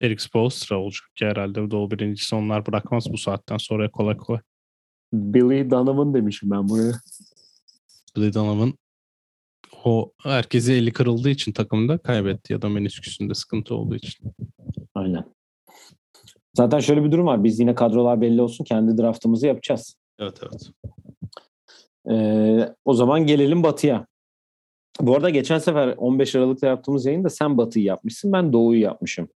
[0.02, 1.72] Eric Spoelstra olacak ki herhalde.
[1.72, 4.40] Doğu birincisi onlar bırakmaz bu saatten sonra kolay kolay.
[5.14, 6.94] Billy Donovan demişim ben buraya.
[8.16, 8.74] Billy Donovan
[9.84, 14.34] o herkese eli kırıldığı için takımda kaybetti ya da menisküsünde sıkıntı olduğu için.
[14.96, 15.26] Aynen.
[16.54, 17.44] Zaten şöyle bir durum var.
[17.44, 18.64] Biz yine kadrolar belli olsun.
[18.64, 19.96] Kendi draftımızı yapacağız.
[20.20, 20.72] Evet evet.
[22.10, 24.11] Ee, o zaman gelelim Batı'ya.
[25.00, 28.34] Bu arada geçen sefer 15 Aralık'ta yaptığımız yayında sen Batı'yı yapmışsın.
[28.34, 29.30] Ben Doğu'yu yapmışım.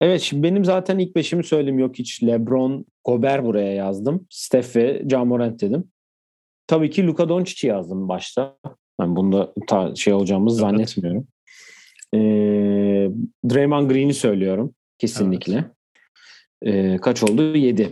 [0.00, 1.78] Evet şimdi benim zaten ilk beşimi söyleyeyim.
[1.78, 4.26] Yok hiç LeBron, Gobert buraya yazdım.
[4.30, 5.84] Steph ve Ja Morant dedim.
[6.66, 8.58] Tabii ki Luka Doncic'i yazdım başta.
[9.00, 10.70] Ben bunda ta- şey olacağımızı Evet.
[10.70, 11.26] zannetmiyorum.
[12.14, 12.18] Ee,
[13.50, 14.74] Draymond Green'i söylüyorum.
[14.98, 15.70] Kesinlikle.
[16.62, 17.56] Ee, kaç oldu?
[17.56, 17.82] 7.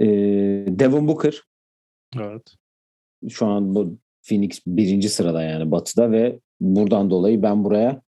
[0.00, 0.06] Ee,
[0.68, 1.42] Devin Booker
[2.20, 2.54] Evet.
[3.28, 8.02] şu an bu Phoenix birinci sırada yani batıda ve buradan dolayı ben buraya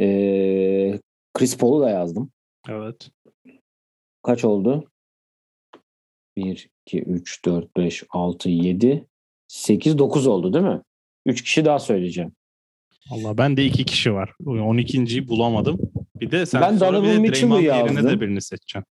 [0.00, 1.00] ee,
[1.34, 2.30] Chris Paul'u da yazdım.
[2.68, 3.10] Evet.
[4.22, 4.84] Kaç oldu?
[6.36, 9.06] 1, 2, 3, 4, 5, 6, 7,
[9.48, 10.82] 8, 9 oldu değil mi?
[11.26, 12.32] 3 kişi daha söyleyeceğim.
[13.10, 14.32] Allah ben de iki kişi var.
[14.40, 15.78] 12.yi bulamadım.
[16.20, 18.10] Bir de sen Ben Donovan Mitchell'ı Draymond yerine yazdım.
[18.10, 18.84] de birini seçeceksin.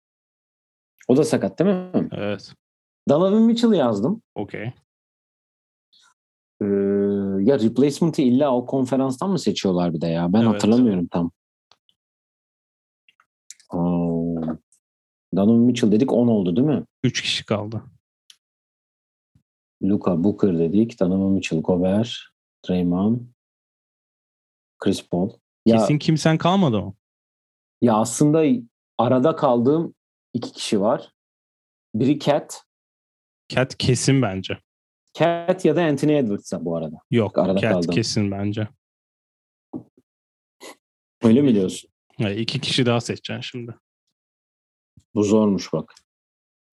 [1.08, 2.08] O da sakat değil mi?
[2.12, 2.52] Evet.
[3.08, 4.22] Donovan Mitchell'ı yazdım.
[4.34, 4.72] Okey.
[6.62, 6.66] Ee,
[7.50, 10.32] ya replacement'ı illa o konferanstan mı seçiyorlar bir de ya?
[10.32, 10.54] Ben Evet.
[10.54, 11.30] hatırlamıyorum tam.
[13.70, 14.56] Aa,
[15.36, 16.84] Donovan Mitchell dedik 10 oldu değil mi?
[17.02, 17.82] Üç kişi kaldı.
[19.82, 21.00] Luka Booker dedik.
[21.00, 22.08] Donovan Mitchell, Gobert,
[22.68, 23.20] Draymond,
[24.78, 25.30] Chris Paul.
[25.66, 26.94] Ya, Kesin kimsen kalmadı mı?
[27.82, 28.44] ya aslında
[28.98, 29.94] arada kaldığım
[30.34, 31.12] iki kişi var.
[31.94, 32.64] Biri Cat.
[33.48, 34.58] Cat kesin bence.
[35.14, 36.96] Cat ya da Anthony Edwards'a bu arada.
[37.10, 37.38] Yok.
[37.38, 37.94] Arada Cat kaldım.
[37.94, 38.68] kesin bence.
[41.22, 41.90] Öyle mi diyorsun?
[42.18, 43.74] Ya iki kişi daha seçeceksin şimdi.
[45.14, 45.94] Bu zormuş bak.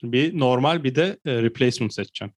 [0.03, 2.35] Bir normal bir de e, replacement seçeceksin.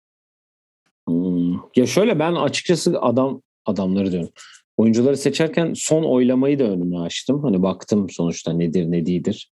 [1.08, 1.54] Hmm.
[1.76, 4.30] Ya şöyle ben açıkçası adam adamları diyorum.
[4.78, 7.44] Oyuncuları seçerken son oylamayı da önüme açtım.
[7.44, 9.52] Hani baktım sonuçta nedir ne değildir.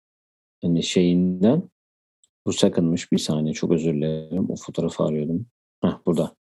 [0.61, 1.69] Hani şeyinden.
[2.45, 4.49] Bu sakınmış bir saniye çok özür dilerim.
[4.49, 5.45] O fotoğrafı arıyordum.
[5.83, 6.35] Heh, burada.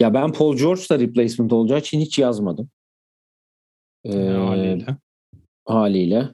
[0.00, 2.70] Ya ben Paul George da replacement olacağı için hiç yazmadım.
[4.04, 4.96] Ee, haliyle.
[5.64, 6.28] Haliyle.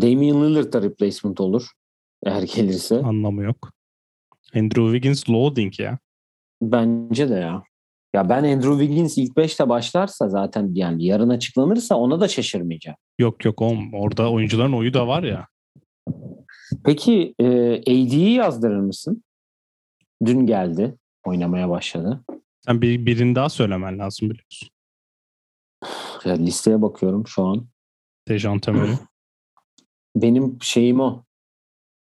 [0.00, 1.66] Damian Lillard da replacement olur.
[2.26, 2.96] Eğer gelirse.
[2.98, 3.70] Anlamı yok.
[4.54, 5.98] Andrew Wiggins loading ya.
[6.62, 7.62] Bence de ya.
[8.14, 12.96] Ya ben Andrew Wiggins ilk 5'te başlarsa zaten yani yarın açıklanırsa ona da şaşırmayacağım.
[13.18, 15.46] Yok yok oğlum orada oyuncuların oyu da var ya.
[16.84, 17.46] Peki e,
[17.80, 19.22] AD'yi yazdırır mısın?
[20.24, 20.96] Dün geldi.
[21.28, 22.24] Oynamaya başladı.
[22.66, 24.68] Sen bir, birini daha söylemen lazım biliyorsun.
[26.24, 27.68] Ya listeye bakıyorum şu an.
[28.28, 28.94] Dejante Murray.
[30.16, 31.24] Benim şeyim o.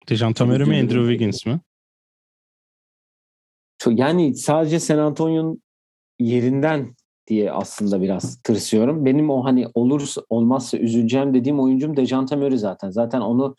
[0.10, 1.60] Dejante Murray mi Andrew Wiggins mi?
[3.88, 5.62] Yani sadece San Antonio'nun
[6.20, 6.96] yerinden
[7.28, 9.06] diye aslında biraz tırsıyorum.
[9.06, 12.90] Benim o hani olursa olmazsa üzüleceğim dediğim oyuncum Dejante Murray zaten.
[12.90, 13.56] Zaten onu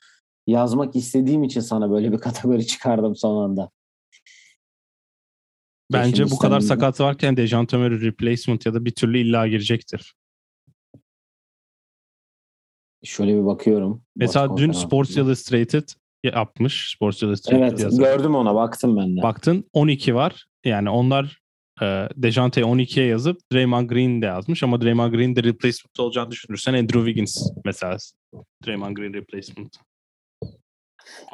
[0.46, 3.70] yazmak istediğim için sana böyle bir kategori çıkardım son anda.
[5.92, 10.14] Bence bu kadar sakat varken Dejante Murray replacement ya da bir türlü illa girecektir.
[13.04, 14.02] Şöyle bir bakıyorum.
[14.16, 15.88] Mesela dün Sports Illustrated
[16.24, 16.94] yapmış.
[16.96, 18.16] Sports Illustrated Evet yazarı.
[18.16, 19.22] gördüm ona baktım ben de.
[19.22, 20.46] Baktın 12 var.
[20.64, 21.40] Yani onlar
[21.82, 26.74] e, Dejante'yi 12'ye yazıp Draymond Green de yazmış ama Draymond Green de replacement olacağını düşünürsen
[26.74, 27.96] Andrew Wiggins mesela
[28.66, 29.76] Draymond Green replacement.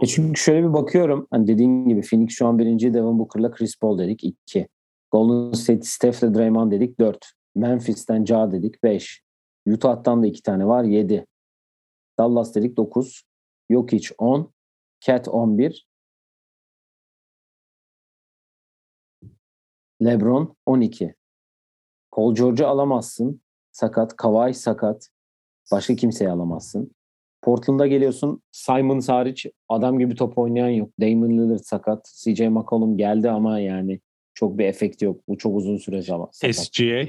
[0.03, 1.27] E çünkü şöyle bir bakıyorum.
[1.31, 4.25] Hani dediğin gibi Phoenix şu an birinci Devin Booker'la Chris Paul dedik.
[4.25, 4.69] 2.
[5.11, 7.01] Golden State Steph'le Draymond dedik.
[7.01, 7.33] 4.
[7.55, 8.83] Memphis'ten Ja dedik.
[8.83, 9.23] 5.
[9.67, 10.85] Utah'tan da 2 tane var.
[10.85, 11.27] 7.
[12.19, 13.23] Dallas dedik 9.
[13.71, 14.53] Jokic 10.
[15.01, 15.87] Cat 11.
[20.03, 21.15] LeBron 12.
[22.11, 23.41] Paul George'u alamazsın.
[23.73, 24.17] Sakat.
[24.17, 25.09] Kawhi sakat.
[25.73, 26.95] Başka kimseyi alamazsın.
[27.43, 28.43] Portland'a geliyorsun.
[28.53, 30.91] Simon hariç adam gibi top oynayan yok.
[31.01, 32.13] Damon Lillard sakat.
[32.25, 34.01] CJ McCollum geldi ama yani
[34.35, 35.21] çok bir efekt yok.
[35.29, 36.29] Bu çok uzun süre ama.
[36.33, 36.57] Sakat.
[36.57, 37.07] SGA?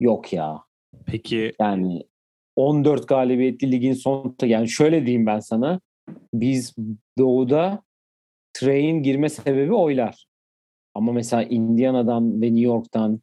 [0.00, 0.62] Yok ya.
[1.06, 1.52] Peki.
[1.60, 2.02] Yani
[2.56, 5.80] 14 galibiyetli ligin son yani şöyle diyeyim ben sana.
[6.34, 6.74] Biz
[7.18, 7.82] doğuda
[8.52, 10.26] Trey'in girme sebebi oylar.
[10.94, 13.20] Ama mesela Indiana'dan ve New York'tan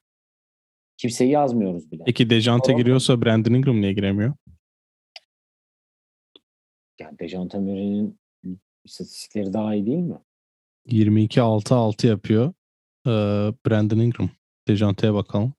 [0.98, 2.04] kimseyi yazmıyoruz bile.
[2.06, 4.34] Peki Dejante giriyorsa Brandon Ingram niye giremiyor?
[6.99, 8.19] Yani Dejante Murray'nin
[8.86, 10.17] istatistikleri daha iyi değil mi?
[10.88, 12.53] 22-6-6 yapıyor.
[13.08, 13.10] Ee,
[13.67, 14.29] Brandon Ingram.
[14.67, 15.53] Dejante'ye bakalım.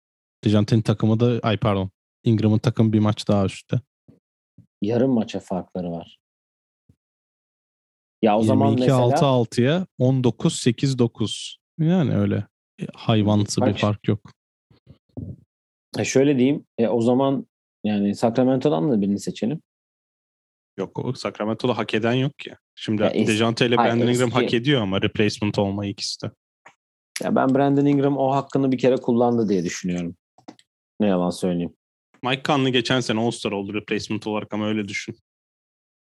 [0.44, 1.90] Dejante'nin takımı da ay pardon.
[2.25, 3.81] Ingram'ın takımı bir maç daha üstte.
[4.83, 6.18] Yarım maça farkları var.
[8.22, 11.57] Ya o zaman mesela 6-6'ya 19-8-9.
[11.79, 12.46] Yani öyle
[12.81, 14.33] e, hayvansı bir fark yok.
[15.99, 16.66] E şöyle diyeyim.
[16.79, 17.46] E, o zaman
[17.85, 19.61] yani Sacramento'dan da birini seçelim.
[20.79, 22.55] Yok Sacramento'da hak eden yok ki.
[22.75, 26.31] Şimdi ya es- Dejante ile Brandon Ingram hak ediyor ama replacement olmayı ikisi de.
[27.23, 30.17] Ya ben Brandon Ingram o hakkını bir kere kullandı diye düşünüyorum.
[31.01, 31.75] Ne yalan söyleyeyim.
[32.23, 35.17] Mike Conley geçen sene All-Star oldu replacement olarak ama öyle düşün.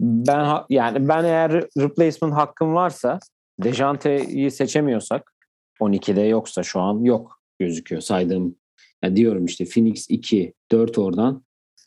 [0.01, 3.19] Ben yani ben eğer replacement hakkım varsa
[3.63, 5.33] Dejante'yi seçemiyorsak
[5.81, 8.55] 12'de yoksa şu an yok gözüküyor saydığım.
[9.03, 11.43] Ya diyorum işte Phoenix 2, 4 oradan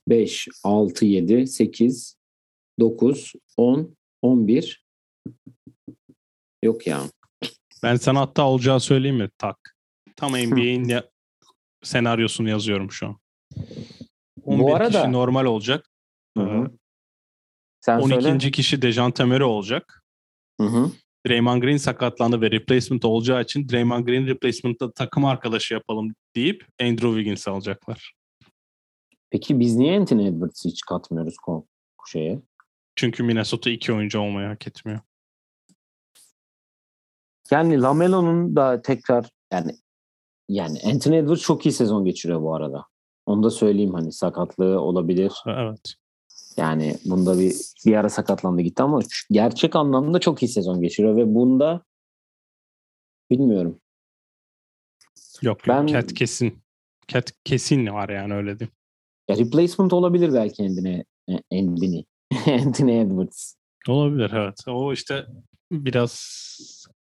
[0.09, 2.16] 5, 6, 7, 8,
[2.81, 4.85] 9, 10, 11
[6.62, 7.03] yok ya.
[7.83, 9.29] Ben sana hatta olacağı söyleyeyim mi?
[9.39, 9.77] Tak.
[10.17, 11.11] Tam NBA'in ya-
[11.83, 13.17] senaryosunu yazıyorum şu an.
[14.43, 15.91] 11 Bu arada, kişi normal olacak.
[16.37, 16.71] Hı hı.
[17.81, 18.23] Sen 12.
[18.23, 18.51] Söyle.
[18.51, 20.05] kişi Dejante Murray olacak.
[20.61, 20.91] Hı hı.
[21.27, 27.09] Draymond Green sakatlandı ve replacement olacağı için Draymond Green replacement'ta takım arkadaşı yapalım deyip Andrew
[27.09, 28.15] Wiggins alacaklar.
[29.31, 31.37] Peki biz niye Anthony Edwards'ı hiç katmıyoruz
[32.09, 32.41] şeye?
[32.97, 35.01] Çünkü Minnesota iki oyuncu olmayı hak etmiyor.
[37.51, 39.77] Yani Lamelo'nun da tekrar yani
[40.49, 42.87] yani Anthony Edwards çok iyi sezon geçiriyor bu arada.
[43.27, 45.33] Onu da söyleyeyim hani sakatlığı olabilir.
[45.47, 45.95] Evet.
[46.57, 47.55] Yani bunda bir
[47.87, 51.85] bir ara sakatlandı gitti ama gerçek anlamda çok iyi sezon geçiriyor ve bunda
[53.31, 53.81] bilmiyorum.
[55.43, 56.63] Yok ben, Cat kesin.
[57.09, 58.75] Cat kesin var yani öyle diyeyim.
[59.29, 61.03] Ya replacement olabilir belki Anthony,
[61.53, 62.05] Anthony,
[62.47, 63.55] Anthony Edwards.
[63.89, 64.61] Olabilir evet.
[64.69, 65.27] O işte
[65.73, 66.47] biraz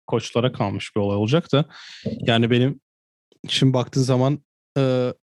[0.07, 1.65] koçlara kalmış bir olay olacak da.
[2.21, 2.81] Yani benim
[3.49, 4.39] şimdi baktığın zaman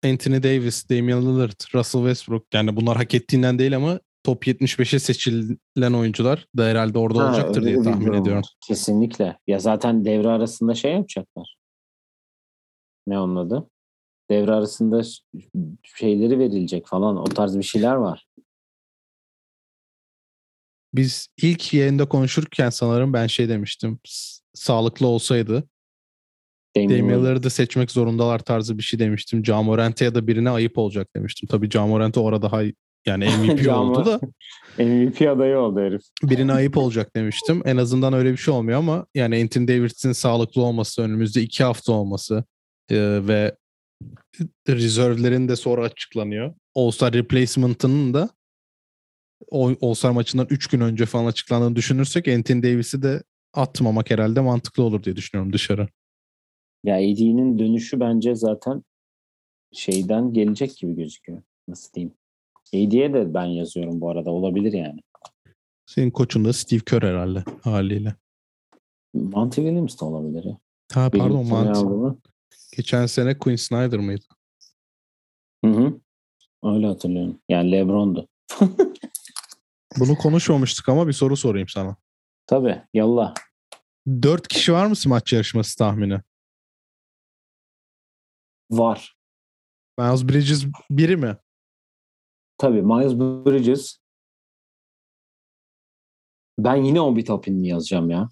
[0.04, 5.92] Anthony Davis, Damian Lillard, Russell Westbrook yani bunlar hak ettiğinden değil ama top 75'e seçilen
[5.92, 8.42] oyuncular da herhalde orada ha, olacaktır diye tahmin ediyorum.
[8.66, 9.38] Kesinlikle.
[9.46, 11.56] Ya zaten devre arasında şey yapacaklar.
[13.06, 13.66] Ne onun adı?
[14.32, 15.02] devre arasında
[15.84, 17.16] şeyleri verilecek falan.
[17.16, 18.26] O tarz bir şeyler var.
[20.94, 23.98] Biz ilk yayında konuşurken sanırım ben şey demiştim.
[24.54, 25.68] Sağlıklı olsaydı
[26.76, 29.42] Damian Lillard'ı seçmek zorundalar tarzı bir şey demiştim.
[29.42, 31.48] Camorant'e ya da birine ayıp olacak demiştim.
[31.48, 32.72] Tabii Camorant'e orada hay
[33.06, 34.20] yani MVP oldu da.
[34.84, 36.02] MVP adayı oldu herif.
[36.22, 37.62] Birine ayıp olacak demiştim.
[37.64, 41.92] En azından öyle bir şey olmuyor ama yani Anthony Davis'in sağlıklı olması, önümüzde iki hafta
[41.92, 42.44] olması
[42.90, 42.96] e,
[43.28, 43.56] ve
[44.68, 46.54] rezervlerin de sonra açıklanıyor.
[46.74, 48.28] All-Star Replacement'ının da
[49.50, 55.02] All-Star maçından 3 gün önce falan açıklandığını düşünürsek Anthony Davis'i de atmamak herhalde mantıklı olur
[55.02, 55.88] diye düşünüyorum dışarı.
[56.84, 58.82] Ya AD'nin dönüşü bence zaten
[59.72, 61.42] şeyden gelecek gibi gözüküyor.
[61.68, 62.14] Nasıl diyeyim?
[62.74, 64.30] AD'ye de ben yazıyorum bu arada.
[64.30, 65.00] Olabilir yani.
[65.86, 68.14] Senin koçun da Steve Kerr herhalde haliyle.
[69.14, 70.58] Monty Williams da olabilir ya.
[70.92, 72.18] Ha pardon Monty.
[72.76, 74.24] Geçen sene Quinn Snyder mıydı?
[75.64, 76.00] Hı hı.
[76.64, 77.38] Öyle hatırlıyorum.
[77.48, 78.28] Yani Lebron'du.
[79.98, 81.96] Bunu konuşmamıştık ama bir soru sorayım sana.
[82.46, 82.82] Tabii.
[82.94, 83.34] Yallah.
[84.22, 86.20] Dört kişi var mı maç yarışması tahmini?
[88.70, 89.16] Var.
[89.98, 91.36] Miles Bridges biri mi?
[92.58, 93.98] Tabii Miles Bridges.
[96.58, 98.28] Ben yine Obi Toppin'i yazacağım ya.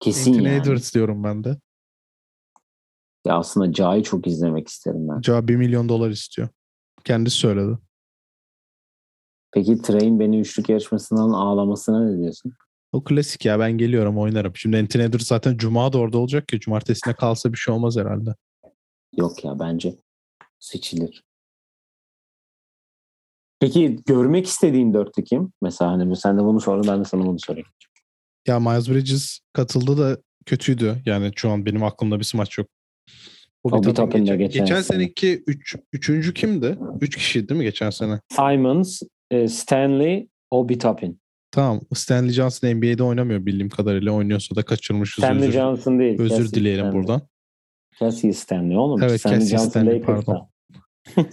[0.00, 0.60] Kesin Anthony yani.
[0.62, 1.60] Edwards diyorum ben de.
[3.26, 5.20] Ya aslında Ca'yı çok izlemek isterim ben.
[5.20, 6.48] Ca 1 milyon dolar istiyor.
[7.04, 7.78] Kendisi söyledi.
[9.52, 12.52] Peki Train beni üçlük yarışmasından ağlamasına ne diyorsun?
[12.92, 14.52] O klasik ya ben geliyorum oynarım.
[14.56, 18.34] Şimdi Anthony zaten Cuma da orada olacak ki cumartesine kalsa bir şey olmaz herhalde.
[19.16, 19.94] Yok ya bence
[20.58, 21.24] seçilir.
[23.60, 25.52] Peki görmek istediğin dörtlü kim?
[25.62, 27.68] Mesela hani sen de bunu sordun ben de sana bunu sorayım.
[28.46, 31.02] Ya Miles Bridges katıldı da kötüydü.
[31.06, 32.68] Yani şu an benim aklımda bir smaç yok.
[33.64, 36.78] O, o bir geçen, geçen, geçen seneki üç, üçüncü kimdi?
[37.00, 38.20] Üç kişiydi değil mi geçen sene?
[38.32, 41.20] Simons, e, Stanley, Obi Toppin.
[41.50, 41.80] Tamam.
[41.94, 44.12] Stanley Johnson NBA'de oynamıyor bildiğim kadarıyla.
[44.12, 45.24] Oynuyorsa da kaçırmışız.
[45.24, 46.20] Stanley özür, Johnson değil.
[46.20, 47.02] Özür Cassie dileyelim Stanley.
[47.02, 47.22] buradan.
[48.00, 49.02] Cassie Stanley oğlum.
[49.02, 50.50] Evet Stanley Cassie Johnson Stanley pardon.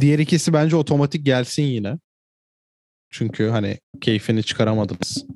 [0.00, 1.98] Diğer ikisi bence otomatik gelsin yine.
[3.10, 5.26] Çünkü hani keyfini çıkaramadınız.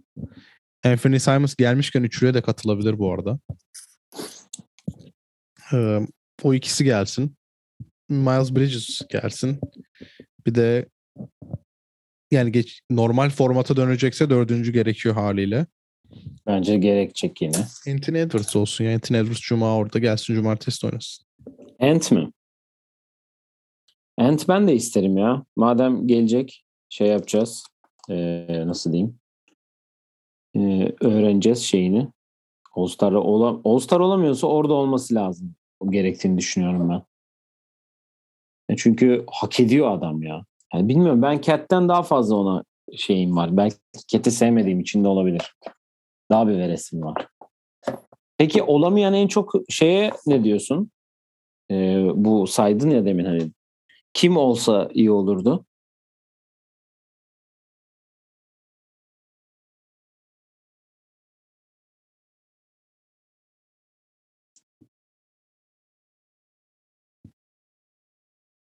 [0.85, 3.39] Anthony Simons gelmişken üçlüye de katılabilir bu arada.
[5.73, 6.01] Ee,
[6.43, 7.37] o ikisi gelsin.
[8.09, 9.61] Miles Bridges gelsin.
[10.47, 10.89] Bir de
[12.31, 15.67] yani geç, normal formata dönecekse dördüncü gerekiyor haliyle.
[16.47, 17.57] Bence gerekecek yine.
[17.89, 18.95] Anthony Edwards olsun ya.
[18.95, 21.27] Anthony Edwards Cuma orada gelsin Cumartesi oynasın.
[21.81, 22.33] Ant mi?
[24.17, 25.45] Ant ben de isterim ya.
[25.57, 27.65] Madem gelecek şey yapacağız.
[28.11, 29.19] Ee, nasıl diyeyim?
[30.57, 32.09] Ee, öğreneceğiz şeyini.
[32.75, 35.55] All-Star, ola, All-Star olamıyorsa orada olması lazım.
[35.81, 37.03] O gerektiğini düşünüyorum ben.
[38.69, 40.45] E, çünkü hak ediyor adam ya.
[40.75, 42.65] Yani bilmiyorum ben Cat'ten daha fazla ona
[42.97, 43.57] şeyim var.
[43.57, 43.77] Belki
[44.09, 45.55] Cat'i sevmediğim için de olabilir.
[46.31, 47.29] Daha bir veresim var.
[48.39, 50.91] Peki olamayan en çok şeye ne diyorsun?
[51.71, 53.51] Ee, bu saydın ya demin hani
[54.15, 55.65] kim olsa iyi olurdu?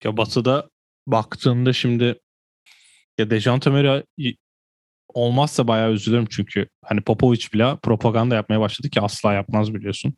[0.03, 0.69] Ya Batı'da
[1.07, 2.19] baktığında şimdi
[3.17, 4.03] ya Dejante Murray
[5.13, 10.13] olmazsa bayağı üzülürüm çünkü hani Popovic bile propaganda yapmaya başladı ki asla yapmaz biliyorsun.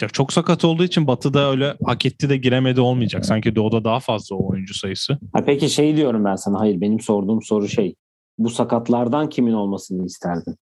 [0.00, 3.26] Ya çok sakat olduğu için Batı'da öyle hak etti de giremedi olmayacak.
[3.26, 5.18] Sanki Doğu'da daha fazla o oyuncu sayısı.
[5.32, 6.60] Ha peki şey diyorum ben sana.
[6.60, 7.94] Hayır benim sorduğum soru şey.
[8.38, 10.56] Bu sakatlardan kimin olmasını isterdin?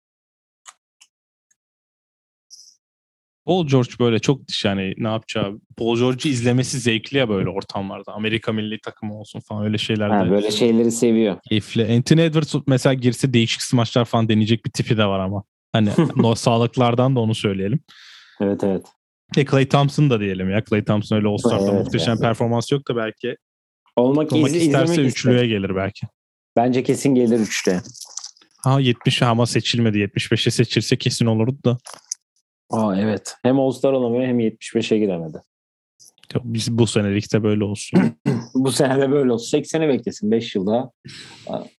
[3.45, 8.13] Paul George böyle çok yani ne yapacağı Paul George'u izlemesi zevkli ya böyle ortamlarda.
[8.13, 10.13] Amerika milli takımı olsun falan öyle şeylerde.
[10.13, 11.37] Ha, böyle şeyleri seviyor.
[11.49, 11.95] Keyifli.
[11.95, 15.43] Anthony Edwards mesela girse değişik smaçlar falan deneyecek bir tipi de var ama.
[15.71, 17.79] Hani no sağlıklardan da onu söyleyelim.
[18.41, 18.85] Evet evet.
[19.37, 20.63] E Clay Thompson da diyelim ya.
[20.69, 22.21] Clay Thompson öyle All-Star'da evet, muhteşem evet.
[22.21, 23.35] performans yok da belki
[23.95, 25.49] olmak, olmak izle, isterse üçlüye ister.
[25.49, 26.07] gelir belki.
[26.55, 27.81] Bence kesin gelir üçte.
[28.63, 29.97] Ha 70 ama seçilmedi.
[29.97, 31.77] 75'e seçilse kesin olurdu da.
[32.73, 33.35] Aa evet.
[33.43, 35.41] Hem All-Star olamıyor hem 75'e giremedi.
[36.43, 37.99] Biz bu senelikte böyle olsun.
[38.53, 39.57] bu sene de böyle olsun.
[39.57, 40.91] 80'e beklesin 5 yılda.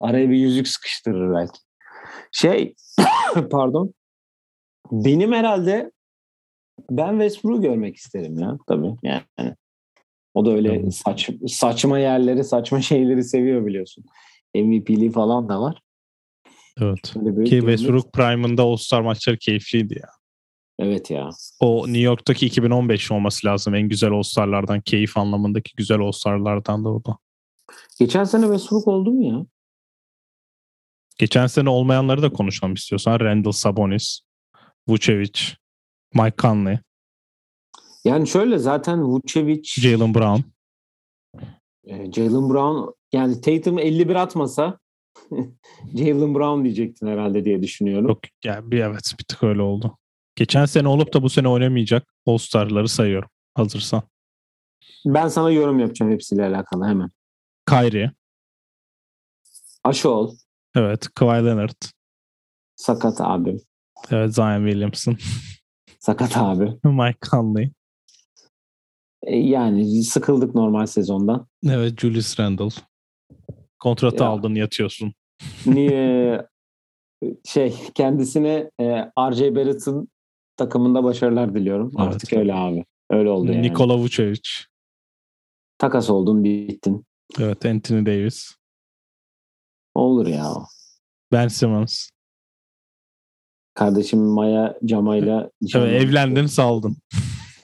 [0.00, 1.58] Araya bir yüzük sıkıştırır belki.
[2.32, 2.74] Şey
[3.50, 3.94] pardon.
[4.92, 5.92] Benim herhalde
[6.90, 8.94] ben Westbrook'u görmek isterim ya tabii.
[9.02, 9.54] Yani
[10.34, 14.04] o da öyle saç, saçma yerleri, saçma şeyleri seviyor biliyorsun.
[14.54, 15.80] MVP'liği falan da var.
[16.80, 17.14] Evet.
[17.44, 20.08] Ki Westbrook Prime'ında All-Star maçları keyifliydi ya.
[20.78, 21.30] Evet ya.
[21.60, 23.74] O New York'taki 2015 olması lazım.
[23.74, 27.18] En güzel All-Star'lardan, keyif anlamındaki güzel All-Star'lardan da o da.
[27.98, 29.46] Geçen sene Westbrook oldu mu ya?
[31.18, 33.20] Geçen sene olmayanları da konuşalım istiyorsan.
[33.20, 34.20] Randall Sabonis,
[34.88, 35.40] Vucevic,
[36.14, 36.78] Mike Conley,
[38.04, 40.40] Yani şöyle zaten Vucevic, Jalen Brown.
[41.84, 44.78] e, Jalen Brown yani Tatum 51 atmasa
[45.94, 48.08] Jalen Brown diyecektin herhalde diye düşünüyorum.
[48.08, 49.98] Yok yani bir evet bir tık öyle oldu.
[50.36, 53.28] Geçen sene olup da bu sene oynamayacak All-Star'ları sayıyorum.
[53.54, 54.02] Hazırsan.
[55.06, 57.10] Ben sana yorum yapacağım hepsiyle alakalı hemen.
[57.68, 58.10] Kyrie.
[59.84, 60.34] Aşol,
[60.76, 61.08] Evet.
[61.14, 61.82] Kawhi Leonard.
[62.76, 63.60] sakat abim.
[64.10, 65.16] Evet Zion Williamson.
[66.00, 66.64] Sakat abi.
[66.84, 67.70] Mike Conley.
[69.22, 71.46] E, yani sıkıldık normal sezondan.
[71.68, 72.68] Evet Julius Randle.
[73.78, 74.28] Kontratı Ya.
[74.28, 75.14] aldın yatıyorsun.
[75.66, 76.46] Niye
[77.44, 78.84] şey kendisine e,
[79.30, 80.08] RJ Barrett'ın
[80.56, 81.92] takımında başarılar diliyorum.
[81.98, 82.14] Evet.
[82.14, 82.84] Artık öyle abi.
[83.10, 83.62] Öyle oldu yani.
[83.62, 84.50] Nikola Vucevic.
[85.78, 87.04] Takas oldun bittin.
[87.38, 88.54] Evet Anthony Davis.
[89.94, 90.52] Olur ya.
[91.32, 92.08] Ben Simmons.
[93.74, 96.96] Kardeşim Maya Cama'yla Evet, evlendin saldın.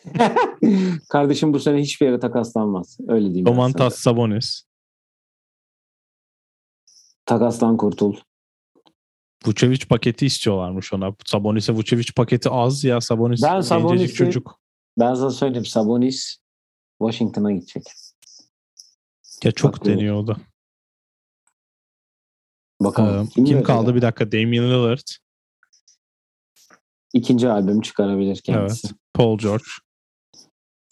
[1.08, 2.98] Kardeşim bu sene hiçbir yere takaslanmaz.
[3.08, 3.46] Öyle diyeyim.
[3.46, 4.64] Domantas Sabonis.
[7.26, 8.16] Takaslan kurtul.
[9.46, 11.14] Vucevic paketi istiyorlarmış ona.
[11.26, 13.00] Sabonis'e Vucevic paketi az ya.
[13.00, 14.60] Sabonis Ben Sabonis'i- çocuk.
[14.98, 16.36] Ben sana söyleyeyim Sabonis
[17.02, 17.82] Washington'a gidecek.
[19.44, 19.90] Ya çok Haklı.
[19.90, 20.36] deniyor o da.
[22.80, 23.26] Bakalım.
[23.26, 23.96] Ee, kim verir kaldı ya?
[23.96, 24.32] bir dakika?
[24.32, 25.08] Damian Lillard.
[27.12, 28.86] İkinci albüm çıkarabilir kendisi.
[28.86, 28.96] Evet.
[29.14, 29.64] Paul George.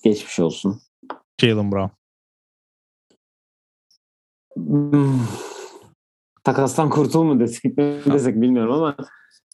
[0.05, 0.80] Geçmiş olsun.
[1.40, 1.90] Jalen Brown.
[4.57, 5.26] Hmm.
[6.49, 8.96] Takastan kurtul mu desek ne desek bilmiyorum ama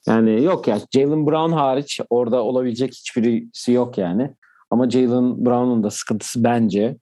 [0.06, 4.34] yani yok ya Jalen Brown hariç orada olabilecek hiçbirisi yok yani.
[4.70, 6.96] Ama Jalen Brown'un da sıkıntısı bence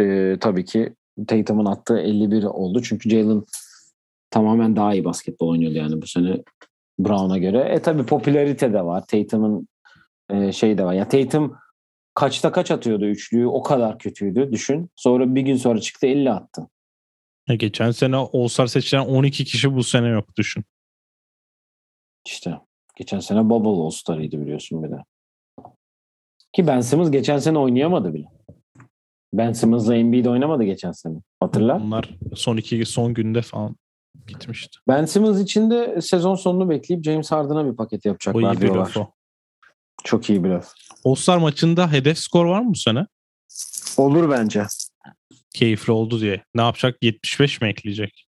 [0.00, 0.94] e, tabii ki
[1.26, 2.82] Tatum'un attığı 51 oldu.
[2.82, 3.42] Çünkü Jalen
[4.30, 6.42] tamamen daha iyi basketbol oynuyordu yani bu sene
[6.98, 7.58] Brown'a göre.
[7.58, 9.04] E tabii popülarite de var.
[9.06, 9.68] Tatum'un
[10.30, 10.92] e, şey de var.
[10.92, 11.56] Ya Tatum
[12.14, 14.90] kaçta kaç atıyordu üçlüyü o kadar kötüydü düşün.
[14.96, 16.68] Sonra bir gün sonra çıktı 50 attı.
[17.48, 20.64] Ya geçen sene All-Star seçilen 12 kişi bu sene yok düşün.
[22.26, 22.60] İşte
[22.96, 24.96] geçen sene Bubble All-Star'ıydı biliyorsun bir de.
[26.52, 28.26] Ki Ben Simmons geçen sene oynayamadı bile.
[29.32, 31.18] Ben Simmons'la Embiid oynamadı geçen sene.
[31.40, 31.80] Hatırla.
[31.80, 33.76] Bunlar son iki son günde falan
[34.26, 34.78] gitmişti.
[34.88, 38.60] Ben Simmons için de sezon sonunu bekleyip James Harden'a bir paket O yapacaklar iyi bir
[38.60, 38.80] diyorlar.
[38.80, 39.12] laf o.
[40.04, 40.72] Çok iyi bir laf.
[41.04, 43.06] All-Star maçında hedef skor var mı bu sene?
[43.96, 44.64] Olur bence.
[45.58, 46.44] Keyifli oldu diye.
[46.54, 46.96] Ne yapacak?
[47.02, 48.26] 75 mi ekleyecek?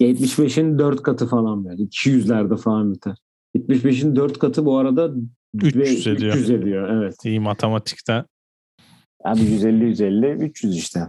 [0.00, 1.82] 75'in 4 katı falan böyle.
[1.82, 3.16] 200'lerde falan biter.
[3.56, 5.10] 75'in 4 katı bu arada
[5.54, 6.34] 300 ve ediyor.
[6.34, 6.88] 300 ediyor.
[6.88, 7.24] Evet.
[7.24, 8.24] İyi matematikte.
[9.24, 11.00] Abi 150 150 300 işte.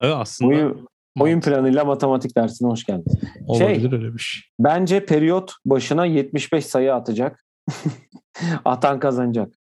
[0.00, 0.86] Evet, aslında Oyun,
[1.20, 3.20] oyun planıyla matematik dersine hoş geldin.
[3.46, 4.42] olabilir öyle bir şey.
[4.58, 7.44] Bence periyot başına 75 sayı atacak.
[8.64, 9.54] Atan kazanacak.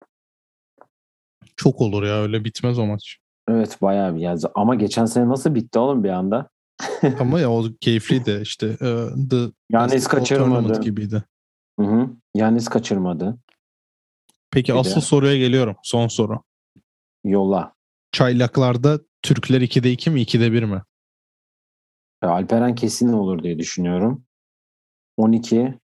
[1.55, 3.20] Çok olur ya öyle bitmez o maç.
[3.51, 4.51] Evet bayağı bir yazdı.
[4.55, 6.49] Ama geçen sene nasıl bitti oğlum bir anda?
[7.19, 8.67] Ama ya o keyifliydi işte.
[8.67, 8.89] e,
[9.29, 9.37] The
[9.69, 10.81] Yanis kaçırmadı.
[10.81, 11.23] Gibiydi.
[11.79, 12.09] Hı hı.
[12.35, 13.37] Yanis kaçırmadı.
[14.51, 15.75] Peki Bir de- asıl soruya geliyorum.
[15.83, 16.43] Son soru.
[17.23, 17.73] Yola.
[18.11, 20.81] Çaylaklarda Türkler 2'de 2 mi 2'de 1 mi?
[22.23, 24.25] E, Alperen kesin olur diye düşünüyorum.
[25.17, 25.79] 12.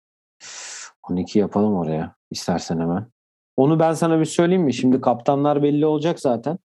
[1.08, 3.10] 12 yapalım oraya istersen hemen.
[3.56, 4.74] Onu ben sana bir söyleyeyim mi?
[4.74, 6.58] Şimdi kaptanlar belli olacak zaten.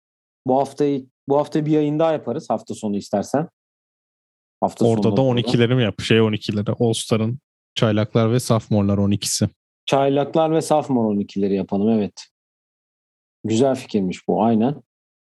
[0.49, 3.47] Bu haftayı bu hafta bir yayın daha yaparız hafta sonu istersen.
[4.61, 6.01] Hafta Orada da sonunda 12'leri mi yap?
[6.01, 6.75] Şey 12'leri.
[6.79, 7.39] All-Star'ın
[7.75, 9.49] çaylaklar ve sophomor'lar 12'si.
[9.85, 12.27] Çaylaklar ve sophomore 12'leri yapalım evet.
[13.43, 14.83] Güzel fikirmiş bu aynen.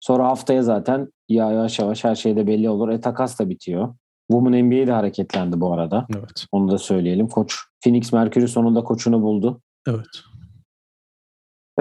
[0.01, 2.89] Sonra haftaya zaten ya yavaş yavaş her şey de belli olur.
[2.89, 3.95] E takas da bitiyor.
[4.31, 6.07] Women NBA de hareketlendi bu arada.
[6.17, 6.47] Evet.
[6.53, 7.29] Onu da söyleyelim.
[7.29, 9.61] Koç Phoenix Mercury sonunda koçunu buldu.
[9.89, 10.30] Evet.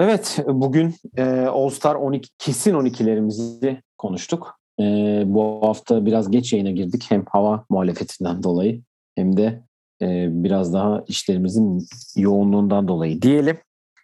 [0.00, 4.60] Evet bugün e, All Star 12 kesin 12'lerimizi konuştuk.
[4.80, 4.84] E,
[5.26, 7.06] bu hafta biraz geç yayına girdik.
[7.08, 8.82] Hem hava muhalefetinden dolayı
[9.14, 9.62] hem de
[10.02, 11.86] e, biraz daha işlerimizin
[12.16, 13.58] yoğunluğundan dolayı diyelim.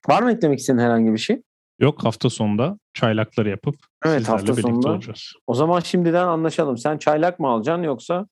[0.09, 1.43] Var mı eklemek istediğin herhangi bir şey?
[1.81, 3.75] Yok hafta sonunda çaylakları yapıp
[4.05, 4.89] Evet sizlerle hafta birlikte sonunda.
[4.93, 5.33] olacağız.
[5.47, 6.79] O zaman şimdiden anlaşalım.
[6.79, 8.27] Sen çaylak mı alacaksın yoksa?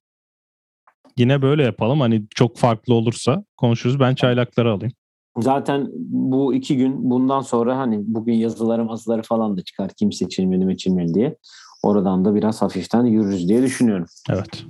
[1.17, 2.01] Yine böyle yapalım.
[2.01, 3.99] Hani çok farklı olursa konuşuruz.
[3.99, 4.93] Ben çaylakları alayım.
[5.37, 9.91] Zaten bu iki gün bundan sonra hani bugün yazıları mazıları falan da çıkar.
[9.97, 11.35] Kim seçilmeli seçilmeli diye.
[11.83, 14.05] Oradan da biraz hafiften yürürüz diye düşünüyorum.
[14.29, 14.65] Evet.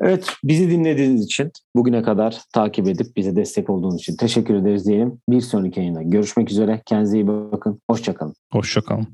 [0.00, 5.18] Evet bizi dinlediğiniz için bugüne kadar takip edip bize destek olduğunuz için teşekkür ederiz diyelim.
[5.28, 6.82] Bir sonraki yayında görüşmek üzere.
[6.86, 7.80] Kendinize iyi bakın.
[7.90, 8.34] Hoşçakalın.
[8.52, 9.06] Hoşçakalın.